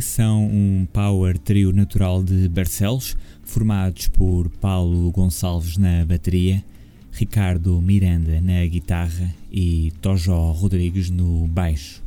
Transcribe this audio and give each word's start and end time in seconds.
São 0.00 0.46
um 0.46 0.86
power 0.90 1.36
trio 1.36 1.72
natural 1.72 2.22
de 2.24 2.48
Barcelos, 2.48 3.14
formados 3.42 4.08
por 4.08 4.48
Paulo 4.48 5.10
Gonçalves 5.10 5.76
na 5.76 6.06
bateria, 6.06 6.64
Ricardo 7.12 7.78
Miranda 7.82 8.40
na 8.40 8.64
guitarra 8.66 9.34
e 9.52 9.92
Tojó 10.00 10.52
Rodrigues 10.52 11.10
no 11.10 11.46
baixo. 11.46 12.02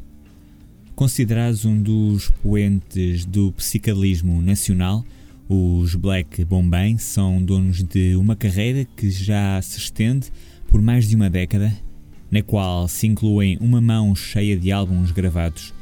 Considerados 0.96 1.66
um 1.66 1.80
dos 1.80 2.30
poentes 2.42 3.26
do 3.26 3.52
psicadelismo 3.52 4.42
nacional, 4.42 5.06
os 5.48 5.94
Black 5.94 6.44
Bombay 6.46 6.98
são 6.98 7.44
donos 7.44 7.84
de 7.84 8.16
uma 8.16 8.36
carreira 8.36 8.86
que 8.98 9.12
já 9.12 9.62
se 9.62 9.78
estende 9.78 10.32
por 10.68 10.82
mais 10.82 11.08
de 11.08 11.16
uma 11.16 11.30
década, 11.30 11.72
na 12.32 12.42
qual 12.42 12.88
se 12.88 13.06
incluem 13.06 13.56
uma 13.62 13.80
mão 13.80 14.16
cheia 14.16 14.58
de 14.58 14.72
álbuns 14.72 15.12
gravados, 15.12 15.74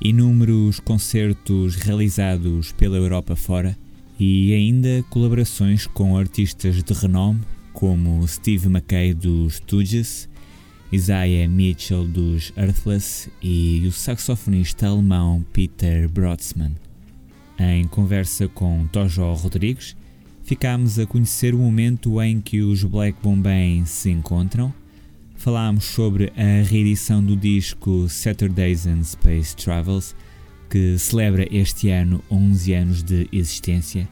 inúmeros 0.00 0.80
concertos 0.80 1.76
realizados 1.76 2.72
pela 2.72 2.96
Europa 2.96 3.36
fora 3.36 3.76
e 4.18 4.52
ainda 4.54 5.04
colaborações 5.10 5.86
com 5.86 6.16
artistas 6.16 6.82
de 6.82 6.92
renome 6.92 7.40
como 7.72 8.26
Steve 8.26 8.66
McKay 8.66 9.14
dos 9.14 9.54
Stooges, 9.54 10.28
Isaiah 10.92 11.48
Mitchell 11.48 12.04
dos 12.04 12.52
Earthless 12.56 13.30
e 13.42 13.86
o 13.86 13.92
saxofonista 13.92 14.88
alemão 14.88 15.44
Peter 15.52 16.08
Brodsman. 16.08 16.72
Em 17.58 17.86
conversa 17.86 18.48
com 18.48 18.86
Tojo 18.88 19.32
Rodrigues, 19.34 19.96
ficámos 20.42 20.98
a 20.98 21.06
conhecer 21.06 21.54
o 21.54 21.58
momento 21.58 22.20
em 22.20 22.40
que 22.40 22.60
os 22.60 22.82
Black 22.82 23.18
Bombay 23.22 23.82
se 23.86 24.10
encontram. 24.10 24.74
Falámos 25.40 25.84
sobre 25.86 26.30
a 26.36 26.62
reedição 26.62 27.24
do 27.24 27.34
disco 27.34 28.06
Saturdays 28.10 28.86
and 28.86 29.02
Space 29.02 29.56
Travels, 29.56 30.14
que 30.68 30.98
celebra 30.98 31.48
este 31.50 31.88
ano 31.88 32.22
11 32.30 32.74
anos 32.74 33.02
de 33.02 33.26
existência, 33.32 34.06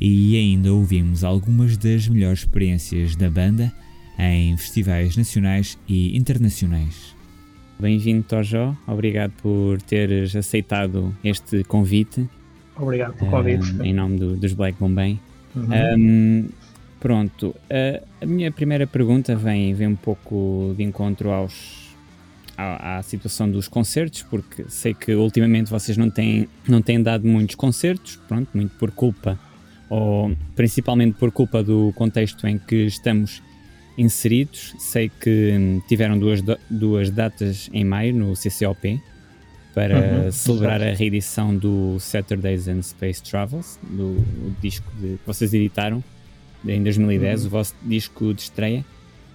e 0.00 0.36
ainda 0.36 0.72
ouvimos 0.72 1.24
algumas 1.24 1.76
das 1.76 2.06
melhores 2.06 2.38
experiências 2.40 3.16
da 3.16 3.28
banda 3.28 3.72
em 4.16 4.56
festivais 4.56 5.16
nacionais 5.16 5.76
e 5.88 6.16
internacionais. 6.16 7.16
Bem-vindo, 7.76 8.22
Tojo. 8.22 8.78
Obrigado 8.86 9.32
por 9.42 9.82
teres 9.82 10.36
aceitado 10.36 11.12
este 11.24 11.64
convite. 11.64 12.28
Obrigado 12.76 13.14
pelo 13.14 13.28
convite. 13.28 13.72
em 13.82 13.92
nome 13.92 14.18
do, 14.20 14.36
dos 14.36 14.52
Black 14.52 14.78
Bombay. 14.78 15.18
Uhum. 15.56 15.64
Um, 15.96 16.48
pronto, 17.00 17.56
a 18.20 18.26
minha 18.26 18.52
primeira 18.52 18.86
pergunta 18.86 19.34
vem, 19.34 19.74
vem 19.74 19.88
um 19.88 19.96
pouco 19.96 20.74
de 20.76 20.84
encontro 20.84 21.30
aos, 21.30 21.96
à, 22.56 22.98
à, 22.98 23.02
situação 23.02 23.50
dos 23.50 23.66
concertos, 23.66 24.22
porque 24.22 24.66
sei 24.68 24.92
que 24.92 25.14
ultimamente 25.14 25.70
vocês 25.70 25.96
não 25.96 26.10
têm, 26.10 26.46
não 26.68 26.82
têm 26.82 27.02
dado 27.02 27.26
muitos 27.26 27.56
concertos, 27.56 28.16
pronto, 28.28 28.48
muito 28.54 28.76
por 28.76 28.90
culpa, 28.90 29.38
ou 29.88 30.36
principalmente 30.54 31.14
por 31.18 31.32
culpa 31.32 31.62
do 31.62 31.92
contexto 31.96 32.46
em 32.46 32.58
que 32.58 32.86
estamos 32.86 33.42
inseridos. 33.96 34.74
Sei 34.78 35.10
que 35.20 35.80
tiveram 35.88 36.18
duas, 36.18 36.42
duas 36.70 37.10
datas 37.10 37.68
em 37.72 37.84
maio 37.84 38.14
no 38.14 38.34
CCOP 38.34 39.00
para 39.74 40.24
uhum, 40.24 40.32
celebrar 40.32 40.82
a 40.82 40.92
reedição 40.92 41.56
do 41.56 41.98
Saturdays 41.98 42.68
and 42.68 42.82
Space 42.82 43.22
Travels, 43.22 43.78
do, 43.82 44.14
do 44.14 44.56
disco 44.60 44.86
de, 45.00 45.16
que 45.16 45.26
vocês 45.26 45.54
editaram 45.54 46.02
em 46.66 46.82
2010, 46.82 47.40
uhum. 47.40 47.46
o 47.46 47.50
vosso 47.50 47.74
disco 47.82 48.34
de 48.34 48.42
estreia. 48.42 48.84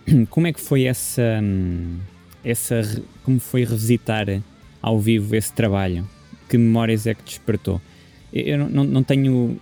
Como 0.30 0.47
é 0.47 0.53
que 0.53 0.62
foi 0.62 0.84
essa, 0.84 1.41
essa 2.44 3.02
como 3.24 3.40
foi 3.40 3.63
revisitar 3.63 4.28
ao 4.81 5.00
vivo 5.00 5.36
esse 5.36 5.52
trabalho? 5.52 6.08
Que 6.47 6.58
memórias 6.58 7.08
é 7.08 7.13
que 7.13 7.24
despertou? 7.24 7.81
Eu 8.31 8.58
não, 8.69 8.84
não 8.84 9.03
tenho 9.03 9.59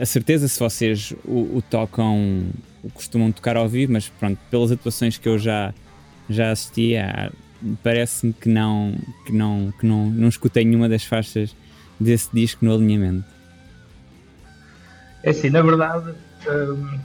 a 0.00 0.06
certeza 0.06 0.48
se 0.48 0.58
vocês 0.58 1.14
o, 1.24 1.56
o 1.56 1.62
tocam, 1.62 2.46
o 2.82 2.90
costumam 2.90 3.30
tocar 3.32 3.56
ao 3.56 3.68
vivo, 3.68 3.92
mas 3.92 4.08
pronto, 4.08 4.38
pelas 4.50 4.72
atuações 4.72 5.18
que 5.18 5.28
eu 5.28 5.38
já, 5.38 5.72
já 6.28 6.50
assisti, 6.50 6.94
parece-me 7.82 8.32
que 8.32 8.48
não, 8.48 8.94
que, 9.24 9.32
não, 9.32 9.72
que 9.78 9.86
não, 9.86 10.10
não 10.10 10.28
escutei 10.28 10.64
nenhuma 10.64 10.88
das 10.88 11.04
faixas 11.04 11.54
desse 11.98 12.28
disco 12.32 12.64
no 12.64 12.74
alinhamento. 12.74 13.24
É 15.22 15.30
assim, 15.30 15.50
na 15.50 15.62
verdade, 15.62 16.14
um, 16.48 16.98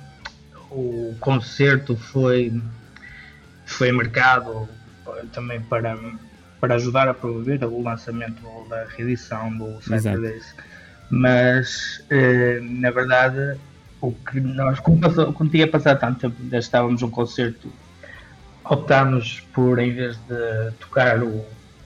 o 0.71 1.15
concerto 1.19 1.95
foi, 1.95 2.61
foi 3.65 3.91
marcado 3.91 4.67
também 5.31 5.61
para, 5.61 5.97
para 6.59 6.75
ajudar 6.75 7.07
a 7.07 7.13
promover 7.13 7.63
o 7.63 7.81
lançamento 7.81 8.41
da 8.69 8.85
reedição 8.85 9.55
do 9.55 9.81
Saturdays. 9.81 10.55
Mas, 11.09 12.03
uh, 12.09 12.63
na 12.63 12.89
verdade, 12.89 13.59
o 14.01 14.11
que 14.11 14.39
nós, 14.39 14.79
como, 14.79 14.99
passou, 14.99 15.31
como 15.33 15.49
tinha 15.49 15.67
passado 15.67 15.99
tanto 15.99 16.19
tempo, 16.19 16.35
ainda 16.41 16.57
estávamos 16.57 17.01
num 17.01 17.09
concerto 17.09 17.71
optámos 18.63 19.41
por, 19.53 19.77
em 19.79 19.93
vez 19.93 20.17
de 20.17 20.71
tocar 20.79 21.21
o, 21.21 21.45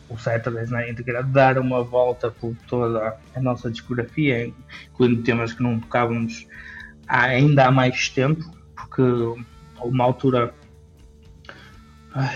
o 0.10 0.18
Saturdays 0.18 0.70
na 0.70 0.88
íntegra, 0.88 1.24
dar 1.24 1.58
uma 1.58 1.84
volta 1.84 2.32
por 2.32 2.56
toda 2.68 3.18
a 3.36 3.42
nossa 3.42 3.70
discografia, 3.70 4.52
incluindo 4.92 5.24
temas 5.24 5.54
que 5.54 5.62
não 5.62 5.80
tocávamos 5.80 6.48
ainda 7.08 7.66
há 7.66 7.72
mais 7.72 8.10
tempo, 8.10 8.44
porque 8.76 9.02
uma 9.82 10.04
altura, 10.04 10.54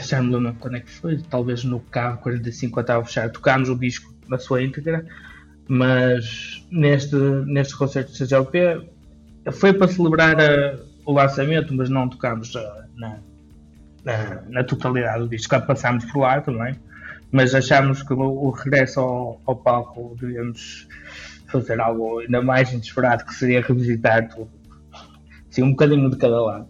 já 0.01 0.21
me 0.21 0.33
lembro 0.35 0.55
quando 0.59 0.77
é 0.77 0.79
que 0.79 0.91
foi, 0.91 1.17
talvez 1.29 1.63
no 1.63 1.79
carro 1.79 2.17
45 2.19 2.79
eu 2.79 2.81
estava 2.81 3.01
a 3.01 3.05
fechar, 3.05 3.29
tocámos 3.29 3.69
o 3.69 3.75
disco 3.75 4.13
na 4.27 4.37
sua 4.37 4.63
íntegra, 4.63 5.05
mas 5.67 6.65
neste, 6.71 7.15
neste 7.15 7.75
concerto 7.75 8.11
do 8.11 8.17
CGLP 8.17 8.89
foi 9.51 9.73
para 9.73 9.87
celebrar 9.87 10.39
a, 10.39 10.77
o 11.05 11.13
lançamento, 11.13 11.73
mas 11.73 11.89
não 11.89 12.07
tocámos 12.07 12.53
na, 12.95 13.19
na, 14.03 14.41
na 14.49 14.63
totalidade 14.63 15.19
do 15.19 15.29
disco. 15.29 15.59
Passámos 15.61 16.05
por 16.05 16.21
lá 16.21 16.41
também, 16.41 16.75
mas 17.31 17.55
achámos 17.55 18.03
que 18.03 18.13
o, 18.13 18.19
o 18.19 18.51
regresso 18.51 18.99
ao, 18.99 19.41
ao, 19.45 19.55
palco 19.55 20.15
devíamos 20.19 20.87
fazer 21.47 21.79
algo 21.79 22.19
ainda 22.19 22.41
mais 22.41 22.71
inesperado, 22.71 23.25
que 23.25 23.33
seria 23.33 23.61
revisitar 23.61 24.29
tudo. 24.29 24.49
Sim, 25.51 25.63
um 25.63 25.71
bocadinho 25.71 26.09
de 26.09 26.17
cada 26.17 26.41
lado. 26.41 26.67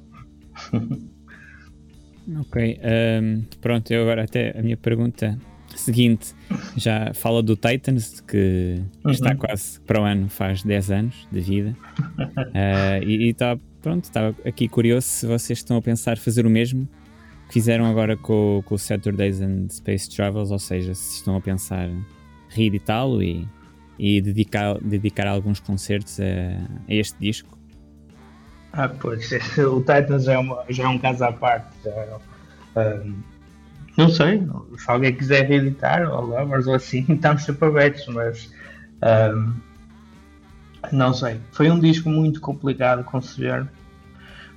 ok, 2.42 2.80
um, 3.22 3.44
pronto, 3.62 3.90
eu 3.92 4.02
agora 4.02 4.24
até 4.24 4.58
a 4.58 4.62
minha 4.62 4.76
pergunta 4.76 5.38
seguinte 5.74 6.36
já 6.76 7.14
fala 7.14 7.42
do 7.42 7.56
Titans, 7.56 8.20
que 8.20 8.82
uhum. 9.06 9.12
está 9.12 9.34
quase 9.36 9.80
para 9.82 10.02
o 10.02 10.04
ano, 10.04 10.28
faz 10.28 10.64
10 10.64 10.92
anos 10.92 11.28
de 11.32 11.40
vida. 11.40 11.78
Uh, 12.20 13.02
e 13.08 13.30
está, 13.30 13.58
pronto, 13.82 14.04
estava 14.04 14.36
aqui 14.46 14.68
curioso 14.68 15.08
se 15.08 15.26
vocês 15.26 15.60
estão 15.60 15.78
a 15.78 15.82
pensar 15.82 16.18
fazer 16.18 16.46
o 16.46 16.50
mesmo 16.50 16.86
fizeram 17.52 17.86
agora 17.86 18.16
com, 18.16 18.64
com 18.66 18.76
o 18.76 18.80
Saturdays 18.80 19.42
and 19.42 19.68
Space 19.70 20.10
Travels, 20.10 20.52
ou 20.52 20.60
seja, 20.60 20.96
se 20.96 21.18
estão 21.18 21.36
a 21.36 21.42
pensar 21.42 21.90
reeditá-lo 22.48 23.22
e, 23.22 23.48
e 24.00 24.22
dedicar, 24.22 24.80
dedicar 24.80 25.28
alguns 25.28 25.60
concertos 25.60 26.20
a, 26.20 26.24
a, 26.24 26.94
este 26.94 27.20
disco? 27.20 27.60
Ah, 28.74 28.90
pois, 28.90 29.30
o 29.58 29.80
Titans 29.80 30.26
já 30.26 30.34
é, 30.34 30.38
uma, 30.38 30.64
já 30.70 30.84
é 30.84 30.88
um 30.88 31.00
caso 31.00 31.24
à 31.24 31.32
parte. 31.32 31.68
Já, 31.84 32.20
um, 32.76 33.16
não 33.98 34.10
sei, 34.10 34.48
se 34.78 34.90
alguém 34.90 35.14
quiser 35.14 35.48
reeditar, 35.48 36.10
ou 36.10 36.26
Lovers 36.26 36.68
ou 36.68 36.76
assim, 36.76 37.06
estamos 37.14 37.44
sempre 37.44 37.68
abertos, 37.68 38.08
mas 38.08 38.50
um, 39.36 39.54
não 40.92 41.14
sei. 41.14 41.40
Foi 41.52 41.70
um 41.70 41.80
disco 41.80 42.10
muito 42.10 42.40
complicado 42.40 43.00
de 43.00 43.06
conceber 43.06 43.68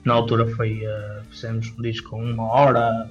na 0.05 0.15
altura 0.15 0.47
foi 0.55 0.83
uh, 0.87 1.25
fizemos 1.31 1.73
um 1.79 1.83
disco 1.83 2.11
com 2.11 2.23
uma 2.23 2.45
hora, 2.45 3.11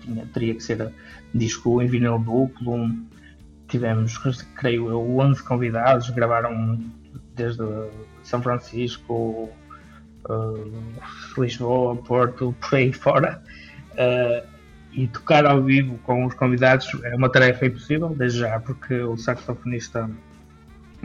tinha, 0.00 0.24
teria 0.26 0.54
que 0.54 0.62
ser 0.62 0.92
disco 1.34 1.82
em 1.82 1.86
vinil 1.86 2.18
duplo. 2.18 2.88
Tivemos, 3.66 4.16
creio 4.54 4.88
eu, 4.88 5.18
11 5.18 5.42
convidados, 5.42 6.08
gravaram 6.10 6.80
desde 7.34 7.64
São 8.22 8.40
Francisco, 8.40 9.50
uh, 10.28 11.40
Lisboa, 11.40 11.96
Porto, 11.96 12.54
por 12.60 12.76
aí 12.76 12.92
fora. 12.92 13.42
Uh, 13.92 14.54
e 14.92 15.08
tocar 15.08 15.44
ao 15.44 15.62
vivo 15.62 15.98
com 16.04 16.24
os 16.24 16.34
convidados 16.34 16.88
é 17.02 17.16
uma 17.16 17.28
tarefa 17.28 17.66
impossível, 17.66 18.10
desde 18.10 18.40
já, 18.40 18.60
porque 18.60 18.94
o 18.94 19.16
saxofonista 19.16 20.08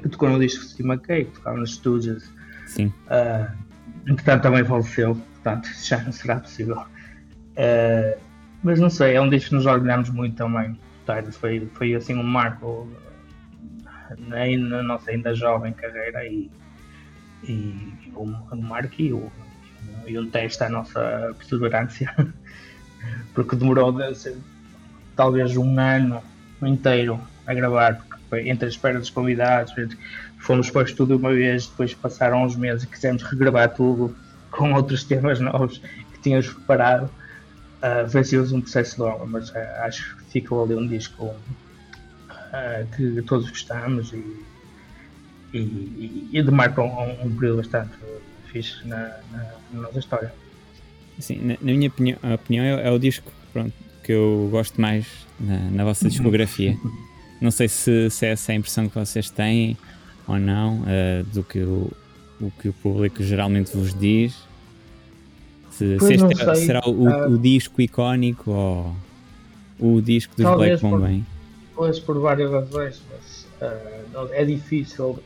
que 0.01 0.09
tocou 0.09 0.29
no 0.29 0.39
disco 0.39 0.63
de 0.63 0.71
Steve 0.71 0.89
McKay, 0.89 1.25
que 1.25 1.31
tocava 1.31 1.57
nos 1.57 1.71
estúdios, 1.71 2.31
Sim. 2.67 2.93
Uh, 3.07 3.51
entretanto 4.07 4.43
também 4.43 4.63
faleceu, 4.63 5.15
portanto 5.15 5.67
já 5.83 6.01
não 6.03 6.11
será 6.11 6.39
possível. 6.39 6.77
Uh, 6.77 8.19
mas 8.63 8.79
não 8.79 8.89
sei, 8.89 9.15
é 9.15 9.21
um 9.21 9.29
disco 9.29 9.49
que 9.49 9.55
nos 9.55 9.65
orgulhamos 9.65 10.09
muito 10.09 10.35
também. 10.35 10.77
Foi, 11.31 11.67
foi 11.73 11.95
assim 11.95 12.13
um 12.13 12.21
marco 12.21 12.87
na, 14.19 14.45
na 14.45 14.83
nossa 14.83 15.09
ainda 15.09 15.33
jovem 15.33 15.73
carreira 15.73 16.23
e, 16.23 16.51
e 17.43 17.93
um 18.15 18.61
marco 18.61 19.01
e, 19.01 19.13
um, 19.13 19.29
e 20.07 20.25
teste 20.27 20.63
à 20.63 20.69
nossa 20.69 21.33
perseverança, 21.37 22.05
porque 23.33 23.55
demorou 23.55 23.91
de, 23.91 24.35
talvez 25.15 25.55
um 25.55 25.79
ano 25.79 26.21
inteiro 26.61 27.19
a 27.45 27.53
gravar, 27.53 28.05
entre 28.33 28.65
a 28.65 28.69
espera 28.69 28.99
dos 28.99 29.09
convidados, 29.09 29.73
fomos 30.37 30.69
para 30.69 30.81
o 30.81 30.85
estúdio 30.85 31.17
uma 31.17 31.33
vez, 31.33 31.67
depois 31.67 31.93
passaram 31.93 32.43
uns 32.43 32.55
meses 32.55 32.83
e 32.83 32.87
quisemos 32.87 33.23
regravar 33.23 33.73
tudo 33.73 34.15
com 34.51 34.73
outros 34.73 35.03
temas 35.03 35.39
novos 35.39 35.79
que 36.13 36.19
tínhamos 36.21 36.47
preparado. 36.53 37.09
Uh, 37.81 38.07
Venceu-se 38.07 38.53
um 38.53 38.61
processo 38.61 39.01
longo, 39.01 39.25
mas 39.25 39.49
uh, 39.51 39.57
acho 39.83 40.17
que 40.17 40.23
ficou 40.31 40.63
ali 40.63 40.75
um 40.75 40.85
disco 40.85 41.25
uh, 41.25 41.37
que 42.95 43.21
todos 43.21 43.49
gostamos 43.49 44.11
e, 44.11 44.45
e, 45.57 46.29
e 46.31 46.43
demarca 46.43 46.81
um, 46.81 47.25
um 47.25 47.35
período 47.35 47.57
bastante 47.57 47.91
fixe 48.51 48.87
na, 48.87 48.97
na, 49.31 49.51
na 49.73 49.81
nossa 49.81 49.99
história. 49.99 50.33
Sim, 51.19 51.39
na, 51.41 51.57
na 51.61 51.73
minha 51.73 51.87
opinião, 51.87 52.17
opinião 52.33 52.65
é, 52.65 52.87
é, 52.87 52.91
o 52.91 52.99
disco 52.99 53.31
pronto, 53.51 53.73
que 54.03 54.11
eu 54.11 54.47
gosto 54.51 54.79
mais 54.79 55.05
na, 55.39 55.57
na 55.71 55.83
vossa 55.83 56.07
discografia. 56.07 56.77
não 57.41 57.51
sei 57.51 57.67
se, 57.67 58.09
se 58.09 58.25
é 58.25 58.31
essa 58.31 58.51
a 58.51 58.55
impressão 58.55 58.87
que 58.87 58.95
vocês 58.95 59.29
têm 59.29 59.77
ou 60.27 60.37
não 60.37 60.81
uh, 60.81 61.23
do 61.33 61.43
que 61.43 61.59
o, 61.59 61.91
o 62.39 62.51
que 62.59 62.69
o 62.69 62.73
público 62.73 63.23
geralmente 63.23 63.75
vos 63.75 63.93
diz. 63.93 64.35
Se, 65.71 65.97
se 65.99 66.13
este 66.13 66.49
é, 66.49 66.55
será 66.55 66.81
o, 66.85 67.07
uh, 67.07 67.31
o, 67.31 67.37
disco 67.37 67.81
icónico 67.81 68.51
ou 68.51 68.95
o 69.79 70.01
disco 70.01 70.35
dos 70.35 70.45
Black 70.55 70.81
Bombay? 70.81 71.23
Pois 71.75 71.99
por 71.99 72.19
várias 72.19 72.51
razões, 72.51 73.01
mas 73.09 73.38
é 74.31 74.45
difícil 74.45 75.21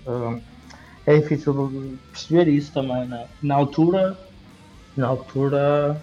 é 1.06 1.20
difícil 1.20 2.00
perceber 2.12 2.48
isso 2.50 2.72
também. 2.72 3.06
Né? 3.06 3.28
Na 3.42 3.56
altura 3.56 4.18
na 4.96 5.08
altura 5.08 6.00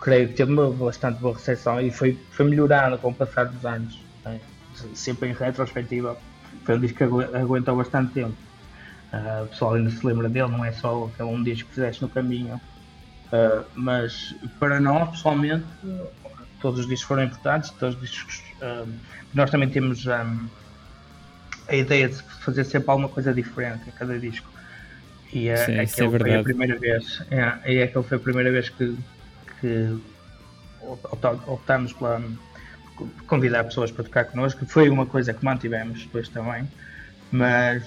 creio 0.00 0.28
que 0.28 0.34
teve 0.34 0.52
uma 0.52 0.70
bastante 0.70 1.20
boa 1.20 1.34
recepção 1.34 1.80
e 1.80 1.90
foi, 1.90 2.18
foi 2.30 2.48
melhorando 2.48 2.98
com 2.98 3.10
o 3.10 3.14
passar 3.14 3.46
dos 3.46 3.64
anos. 3.64 3.98
Né? 4.24 4.40
Sempre 4.94 5.30
em 5.30 5.32
retrospectiva, 5.32 6.16
foi 6.64 6.76
um 6.76 6.80
disco 6.80 6.98
que 6.98 7.36
aguentou 7.36 7.76
bastante 7.76 8.12
tempo. 8.12 8.36
Uh, 9.12 9.44
o 9.44 9.46
pessoal 9.48 9.74
ainda 9.74 9.90
se 9.90 10.06
lembra 10.06 10.28
dele, 10.28 10.48
não 10.48 10.64
é 10.64 10.72
só 10.72 11.10
aquele 11.12 11.28
um 11.28 11.42
disco 11.42 11.68
que 11.68 11.74
fizeste 11.74 12.02
no 12.02 12.08
caminho. 12.08 12.60
Uh, 13.32 13.64
mas 13.74 14.34
para 14.58 14.78
nós, 14.80 15.10
pessoalmente, 15.10 15.64
todos 16.60 16.80
os 16.80 16.86
discos 16.86 17.08
foram 17.08 17.24
importantes. 17.24 17.70
Todos 17.70 17.96
os 17.96 18.10
discos, 18.10 18.42
uh, 18.60 18.88
nós 19.32 19.50
também 19.50 19.68
temos 19.68 20.06
um, 20.06 20.48
a 21.68 21.74
ideia 21.74 22.08
de 22.08 22.22
fazer 22.40 22.64
sempre 22.64 22.90
alguma 22.90 23.08
coisa 23.08 23.32
diferente 23.32 23.88
a 23.88 23.92
cada 23.92 24.18
disco. 24.18 24.48
E 25.32 25.48
é, 25.48 25.56
Sim, 25.56 25.72
é 25.72 25.86
foi 25.86 26.34
a 26.34 26.42
primeira 26.42 26.78
vez. 26.78 27.22
É, 27.30 27.72
e 27.72 27.82
aquela 27.82 28.04
foi 28.04 28.16
a 28.16 28.20
primeira 28.20 28.50
vez 28.50 28.68
que, 28.68 28.96
que 29.60 29.98
optámos 31.46 31.92
pela 31.92 32.22
convidar 33.26 33.64
pessoas 33.64 33.90
para 33.90 34.04
tocar 34.04 34.24
connosco, 34.24 34.64
foi 34.66 34.88
uma 34.88 35.06
coisa 35.06 35.34
que 35.34 35.44
mantivemos 35.44 36.02
depois 36.02 36.28
também, 36.28 36.66
mas 37.30 37.82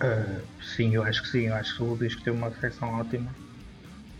uh, 0.00 0.40
sim, 0.62 0.94
eu 0.94 1.02
acho 1.02 1.22
que 1.22 1.28
sim, 1.28 1.48
eu 1.48 1.54
acho 1.54 1.76
que 1.76 1.82
o 1.82 1.96
disco 1.96 2.22
teve 2.22 2.36
uma 2.36 2.48
recepção 2.48 3.00
ótima 3.00 3.30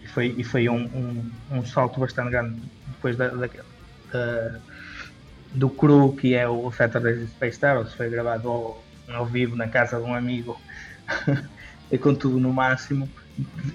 e 0.03 0.09
foi, 0.09 0.35
e 0.37 0.43
foi 0.43 0.69
um, 0.69 0.85
um, 0.87 1.31
um 1.59 1.65
salto 1.65 2.01
bastante 2.01 2.31
grande 2.31 2.61
depois 2.89 3.17
da, 3.17 3.29
da, 3.29 3.49
da 4.13 4.61
do 5.55 5.69
cru 5.69 6.13
que 6.13 6.35
é 6.35 6.49
o 6.49 6.71
Saturday 6.73 7.27
Space 7.27 7.55
Stars, 7.55 7.95
foi 7.95 8.09
gravado 8.09 8.49
ao, 8.49 8.85
ao 9.13 9.27
vivo 9.27 9.57
na 9.57 9.69
casa 9.69 9.99
de 9.99 10.03
um 10.03 10.15
amigo 10.15 10.61
e 11.91 11.99
com 11.99 12.15
tudo 12.15 12.41
no 12.41 12.53
máximo, 12.53 13.09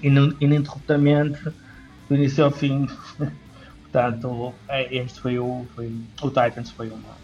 ininterruptamente, 0.02 1.40
do 2.08 2.14
início 2.14 2.44
ao 2.44 2.50
fim. 2.50 2.88
Portanto, 3.82 4.52
é, 4.68 4.94
este 4.94 5.20
foi 5.20 5.38
o, 5.38 5.66
foi, 5.74 5.92
o 6.20 6.28
Titans 6.28 6.70
foi, 6.70 6.88
uma, 6.88 7.16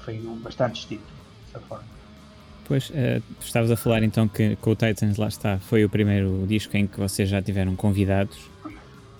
foi 0.00 0.20
um 0.20 0.36
bastante 0.36 0.74
distinto, 0.74 1.02
dessa 1.46 1.64
forma. 1.66 1.84
Pois, 2.64 2.90
uh, 2.90 3.22
estavas 3.40 3.70
a 3.70 3.76
falar 3.76 4.02
então 4.02 4.28
que 4.28 4.56
com 4.56 4.70
o 4.70 4.76
Titans, 4.76 5.16
lá 5.16 5.28
está, 5.28 5.58
foi 5.58 5.84
o 5.84 5.88
primeiro 5.88 6.44
disco 6.46 6.76
em 6.76 6.86
que 6.86 6.98
vocês 6.98 7.28
já 7.28 7.42
tiveram 7.42 7.74
convidados. 7.74 8.38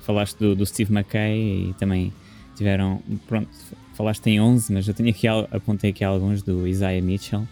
Falaste 0.02 0.38
do, 0.38 0.54
do 0.54 0.64
Steve 0.64 0.92
McKay 0.92 1.70
e 1.70 1.74
também 1.74 2.12
tiveram, 2.56 3.00
pronto, 3.26 3.48
falaste 3.94 4.26
em 4.28 4.40
11, 4.40 4.72
mas 4.72 4.88
eu 4.88 4.94
tenho 4.94 5.10
aqui, 5.10 5.26
apontei 5.28 5.90
aqui 5.90 6.04
alguns 6.04 6.42
do 6.42 6.66
Isaiah 6.66 7.02
Mitchell, 7.02 7.46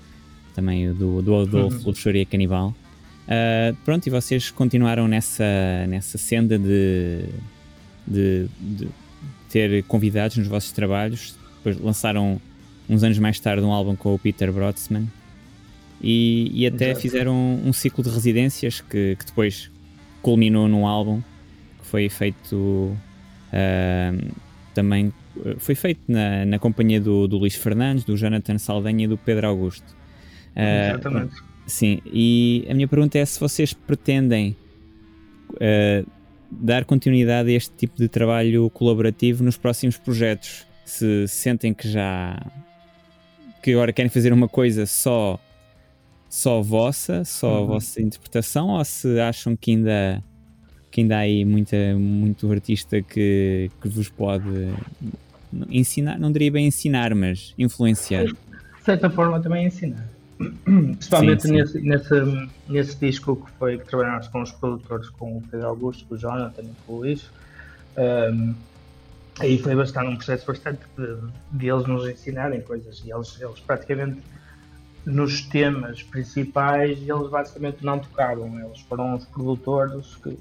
também 0.55 0.93
do, 0.93 1.23
do 1.23 1.35
Adolfo 1.37 1.79
uhum. 1.79 1.85
Luxuria 1.87 2.25
Canibal. 2.27 2.75
Uh, 3.27 3.77
pronto, 3.85 4.07
e 4.07 4.11
vocês 4.11 4.51
continuaram 4.51 5.07
nessa, 5.07 5.45
nessa 5.89 6.19
senda 6.19 6.59
de, 6.59 7.25
de, 8.07 8.49
de, 8.61 8.89
ter 9.49 9.85
convidados 9.85 10.37
nos 10.37 10.49
vossos 10.49 10.73
trabalhos. 10.73 11.37
Depois 11.59 11.79
lançaram 11.81 12.41
uns 12.89 13.05
anos 13.05 13.19
mais 13.19 13.39
tarde 13.39 13.63
um 13.63 13.73
álbum 13.73 13.95
com 13.95 14.15
o 14.15 14.19
Peter 14.19 14.53
Brodsman 14.53 15.07
e, 16.01 16.51
e 16.53 16.67
até 16.67 16.87
Exato. 16.87 17.01
fizeram 17.01 17.35
um, 17.35 17.69
um, 17.69 17.73
ciclo 17.73 18.03
de 18.03 18.11
residências 18.11 18.81
que, 18.81 19.17
que, 19.17 19.27
depois 19.27 19.71
culminou 20.23 20.67
num 20.67 20.87
álbum 20.87 21.21
que 21.81 21.87
foi 21.87 22.09
feito 22.09 22.57
uh, 22.57 24.33
também 24.75 25.13
foi 25.59 25.75
feito 25.75 26.01
na, 26.09 26.45
na 26.45 26.59
companhia 26.59 27.01
do, 27.01 27.27
do 27.27 27.39
Luís 27.39 27.55
Fernandes, 27.55 28.05
do 28.05 28.17
Jonathan 28.17 28.59
Saldanha 28.59 29.05
e 29.05 29.09
do 29.09 29.17
Pedro 29.17 29.47
Augusto. 29.49 29.97
Uh, 30.57 30.91
Exatamente. 30.91 31.35
Sim, 31.67 32.01
e 32.05 32.67
a 32.69 32.75
minha 32.75 32.89
pergunta 32.89 33.19
é 33.19 33.25
se 33.25 33.39
vocês 33.39 33.73
pretendem 33.73 34.57
uh, 35.53 36.11
dar 36.51 36.85
continuidade 36.85 37.51
a 37.51 37.53
este 37.53 37.73
tipo 37.77 37.97
de 37.97 38.09
trabalho 38.09 38.69
colaborativo 38.71 39.45
nos 39.45 39.57
próximos 39.57 39.97
projetos. 39.97 40.67
Se 40.85 41.29
sentem 41.29 41.73
que 41.73 41.89
já 41.89 42.37
que 43.63 43.73
agora 43.73 43.93
querem 43.93 44.11
fazer 44.11 44.33
uma 44.33 44.49
coisa 44.49 44.87
só 44.87 45.39
só 46.29 46.63
vossa, 46.63 47.25
só 47.25 47.59
uhum. 47.59 47.63
a 47.63 47.67
vossa 47.67 48.01
interpretação, 48.01 48.71
ou 48.71 48.85
se 48.85 49.21
acham 49.21 49.57
que 49.57 49.73
ainda 49.73 50.23
que 50.91 51.01
ainda 51.01 51.17
há 51.17 51.21
aí 51.21 51.45
muita, 51.45 51.77
muito 51.95 52.51
artista 52.51 53.01
que, 53.01 53.71
que 53.81 53.89
vos 53.89 54.09
pode 54.09 54.69
ensinar, 55.69 56.19
não 56.19 56.33
diria 56.33 56.51
bem 56.51 56.67
ensinar, 56.67 57.15
mas 57.15 57.55
influenciar. 57.59 58.25
De 58.25 58.37
certa 58.85 59.09
forma 59.11 59.41
também 59.41 59.67
ensinar. 59.67 60.09
Principalmente 60.65 61.43
sim, 61.43 61.49
sim. 61.49 61.55
Nesse, 61.55 61.81
nesse, 61.81 62.49
nesse 62.69 62.97
disco 62.97 63.37
que 63.37 63.51
foi 63.53 63.79
que 63.79 63.87
trabalhámos 63.87 64.29
com 64.29 64.43
os 64.43 64.53
produtores, 64.53 65.09
com 65.11 65.37
o 65.37 65.43
Pedro 65.43 65.67
Augusto, 65.67 66.05
com 66.07 66.15
o 66.15 66.19
Jonathan 66.19 66.63
e 66.63 66.87
com 66.87 66.93
o 66.95 66.97
Luís. 66.99 67.31
Um, 67.97 68.55
aí 69.39 69.59
foi 69.59 69.75
bastante 69.75 70.09
um 70.09 70.17
processo 70.17 70.47
bastante 70.47 70.81
de, 70.97 71.17
de, 71.53 71.69
eles 71.69 71.87
nos 71.87 72.09
ensinarem 72.09 72.61
coisas 72.63 73.03
e 73.05 73.13
eles, 73.13 73.39
eles 73.41 73.61
praticamente 73.61 74.21
nos 75.05 75.43
temas 75.43 76.03
principais 76.03 76.99
eles 76.99 77.31
basicamente 77.31 77.85
não 77.85 77.99
tocavam, 77.99 78.59
eles 78.61 78.81
foram 78.81 79.17
os 79.17 79.25
produtores 79.27 80.17
que, 80.17 80.39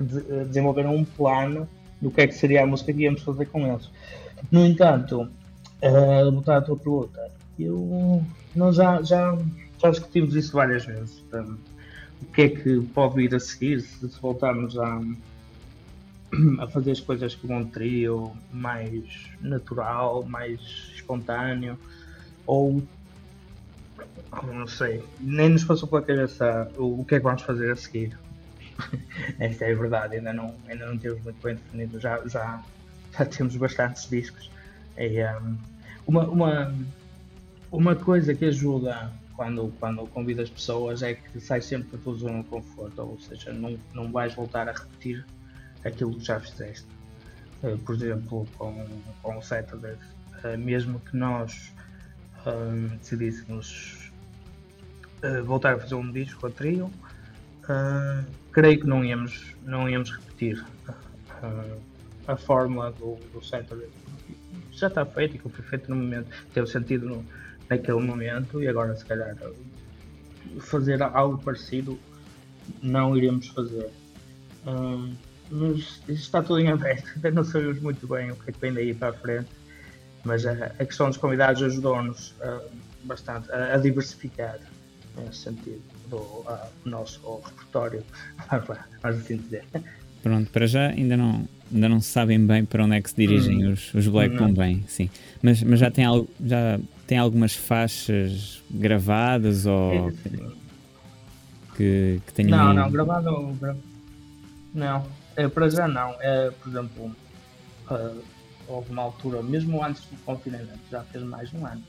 que 0.00 0.04
de, 0.04 0.44
desenvolveram 0.44 0.96
um 0.96 1.04
plano 1.04 1.68
do 2.00 2.10
que 2.10 2.22
é 2.22 2.26
que 2.26 2.34
seria 2.34 2.62
a 2.62 2.66
música 2.66 2.92
que 2.92 3.02
íamos 3.02 3.22
fazer 3.22 3.46
com 3.46 3.66
eles. 3.66 3.90
No 4.50 4.64
entanto, 4.64 5.28
uh, 5.82 6.32
voltar 6.32 6.56
à 6.56 6.62
tua 6.62 6.76
pergunta, 6.76 7.30
eu, 7.58 8.24
nós 8.56 8.76
já, 8.76 9.02
já, 9.02 9.38
já 9.78 9.90
discutimos 9.90 10.34
isso 10.34 10.52
várias 10.52 10.86
vezes. 10.86 11.22
O 12.22 12.26
que 12.32 12.42
é 12.42 12.48
que 12.48 12.80
pode 12.94 13.16
vir 13.16 13.34
a 13.34 13.40
seguir 13.40 13.80
se, 13.82 14.08
se 14.08 14.20
voltarmos 14.20 14.78
a, 14.78 15.00
a 16.60 16.66
fazer 16.68 16.92
as 16.92 17.00
coisas 17.00 17.34
com 17.34 17.54
um 17.54 17.64
trio 17.66 18.32
mais 18.50 19.04
natural, 19.42 20.24
mais 20.24 20.60
espontâneo, 20.94 21.78
ou 22.46 22.82
não 24.52 24.66
sei, 24.66 25.02
nem 25.20 25.50
nos 25.50 25.64
passou 25.64 25.88
pela 25.88 26.02
cabeça 26.02 26.70
o, 26.78 27.00
o 27.00 27.04
que 27.04 27.16
é 27.16 27.18
que 27.18 27.24
vamos 27.24 27.42
fazer 27.42 27.70
a 27.70 27.76
seguir. 27.76 28.16
Esta 29.38 29.64
é 29.64 29.72
a 29.72 29.76
verdade, 29.76 30.16
ainda 30.16 30.32
não, 30.32 30.54
ainda 30.68 30.86
não 30.86 30.98
temos 30.98 31.22
muito 31.22 31.42
bem 31.42 31.54
definido, 31.54 32.00
já, 32.00 32.26
já, 32.26 32.62
já 33.16 33.24
temos 33.26 33.56
bastantes 33.56 34.08
discos. 34.08 34.50
E, 34.96 35.22
um, 35.24 35.56
uma, 36.06 36.28
uma, 36.28 36.74
uma 37.70 37.96
coisa 37.96 38.34
que 38.34 38.44
ajuda 38.46 39.10
quando, 39.36 39.72
quando 39.80 40.06
convidas 40.08 40.50
pessoas 40.50 41.02
é 41.02 41.14
que 41.14 41.40
sai 41.40 41.60
sempre 41.62 41.96
da 41.96 42.02
tua 42.02 42.14
zona 42.14 42.42
de 42.42 42.48
conforto, 42.48 43.00
ou 43.00 43.18
seja, 43.20 43.52
não, 43.52 43.78
não 43.94 44.12
vais 44.12 44.34
voltar 44.34 44.68
a 44.68 44.72
repetir 44.72 45.24
aquilo 45.84 46.14
que 46.14 46.24
já 46.24 46.38
fizeste. 46.38 46.86
Uh, 47.62 47.78
por 47.78 47.94
exemplo, 47.94 48.46
com, 48.58 48.86
com 49.22 49.38
o 49.38 49.42
Saturday, 49.42 49.96
uh, 50.44 50.58
mesmo 50.58 51.00
que 51.00 51.16
nós 51.16 51.72
um, 52.46 52.88
decidíssemos 52.98 54.10
uh, 55.22 55.44
voltar 55.44 55.74
a 55.74 55.78
fazer 55.78 55.94
um 55.94 56.10
disco 56.12 56.46
a 56.46 56.50
trio, 56.50 56.90
creio 58.52 58.80
que 58.80 58.86
não 58.86 59.04
íamos, 59.04 59.54
não 59.64 59.88
íamos 59.88 60.10
repetir 60.10 60.64
a 62.26 62.36
fórmula 62.36 62.92
do, 62.92 63.16
do. 63.32 63.40
Já 64.72 64.86
está 64.86 65.04
feito 65.04 65.36
e 65.36 65.38
que 65.38 65.48
foi 65.48 65.64
feito 65.64 65.90
no 65.90 65.96
momento, 65.96 66.28
teve 66.54 66.66
sentido 66.66 67.06
no, 67.06 67.24
naquele 67.68 68.00
momento 68.00 68.62
e 68.62 68.68
agora 68.68 68.94
se 68.96 69.04
calhar 69.04 69.36
fazer 70.58 71.02
algo 71.02 71.38
parecido 71.38 71.98
não 72.82 73.16
iremos 73.16 73.48
fazer. 73.48 73.90
mas 75.50 76.02
está 76.08 76.42
tudo 76.42 76.60
em 76.60 76.68
aberto, 76.68 77.10
ainda 77.16 77.30
não 77.30 77.44
sabemos 77.44 77.80
muito 77.80 78.06
bem 78.06 78.30
o 78.30 78.36
que 78.36 78.50
é 78.50 78.52
que 78.52 78.60
vem 78.60 78.72
daí 78.72 78.94
para 78.94 79.08
a 79.08 79.12
frente. 79.12 79.48
mas 80.24 80.46
a, 80.46 80.52
a 80.52 80.84
questão 80.84 81.08
dos 81.08 81.16
convidados 81.16 81.62
ajudou-nos 81.62 82.30
uh, 82.40 82.70
bastante 83.04 83.50
a, 83.52 83.74
a, 83.74 83.76
diversificar 83.78 84.58
nesse 85.16 85.38
sentido 85.38 85.82
do 86.10 86.16
uh, 86.16 86.68
nosso 86.84 87.40
repertório, 87.44 88.04
vamos 89.02 89.20
assim 89.20 89.36
dizer. 89.36 89.64
Pronto, 90.22 90.50
para 90.50 90.66
já 90.66 90.88
ainda 90.88 91.16
não, 91.16 91.48
ainda 91.72 91.88
não 91.88 92.00
sabem 92.00 92.44
bem 92.44 92.64
para 92.64 92.84
onde 92.84 92.96
é 92.96 93.00
que 93.00 93.08
se 93.08 93.16
dirigem 93.16 93.66
hum, 93.66 93.72
os, 93.72 93.94
os 93.94 94.06
Black 94.06 94.36
bem, 94.52 94.84
sim. 94.86 95.08
Mas, 95.42 95.62
mas 95.62 95.80
já, 95.80 95.90
tem, 95.90 96.04
já 96.44 96.78
tem 97.06 97.16
algumas 97.16 97.54
faixas 97.54 98.62
gravadas 98.70 99.64
ou 99.64 100.12
que, 101.76 102.20
que 102.26 102.32
tenham. 102.34 102.58
Não, 102.58 102.74
não, 102.74 102.90
gravado. 102.90 103.56
Não, 104.74 105.06
é, 105.36 105.48
para 105.48 105.68
já 105.70 105.88
não. 105.88 106.14
É, 106.20 106.50
por 106.50 106.68
exemplo, 106.68 107.16
uh, 107.90 108.22
houve 108.68 108.92
uma 108.92 109.02
altura, 109.02 109.42
mesmo 109.42 109.82
antes 109.82 110.04
do 110.04 110.16
confinamento, 110.24 110.78
já 110.90 111.02
fez 111.04 111.24
mais 111.24 111.48
de 111.48 111.56
um 111.56 111.66
ano, 111.66 111.82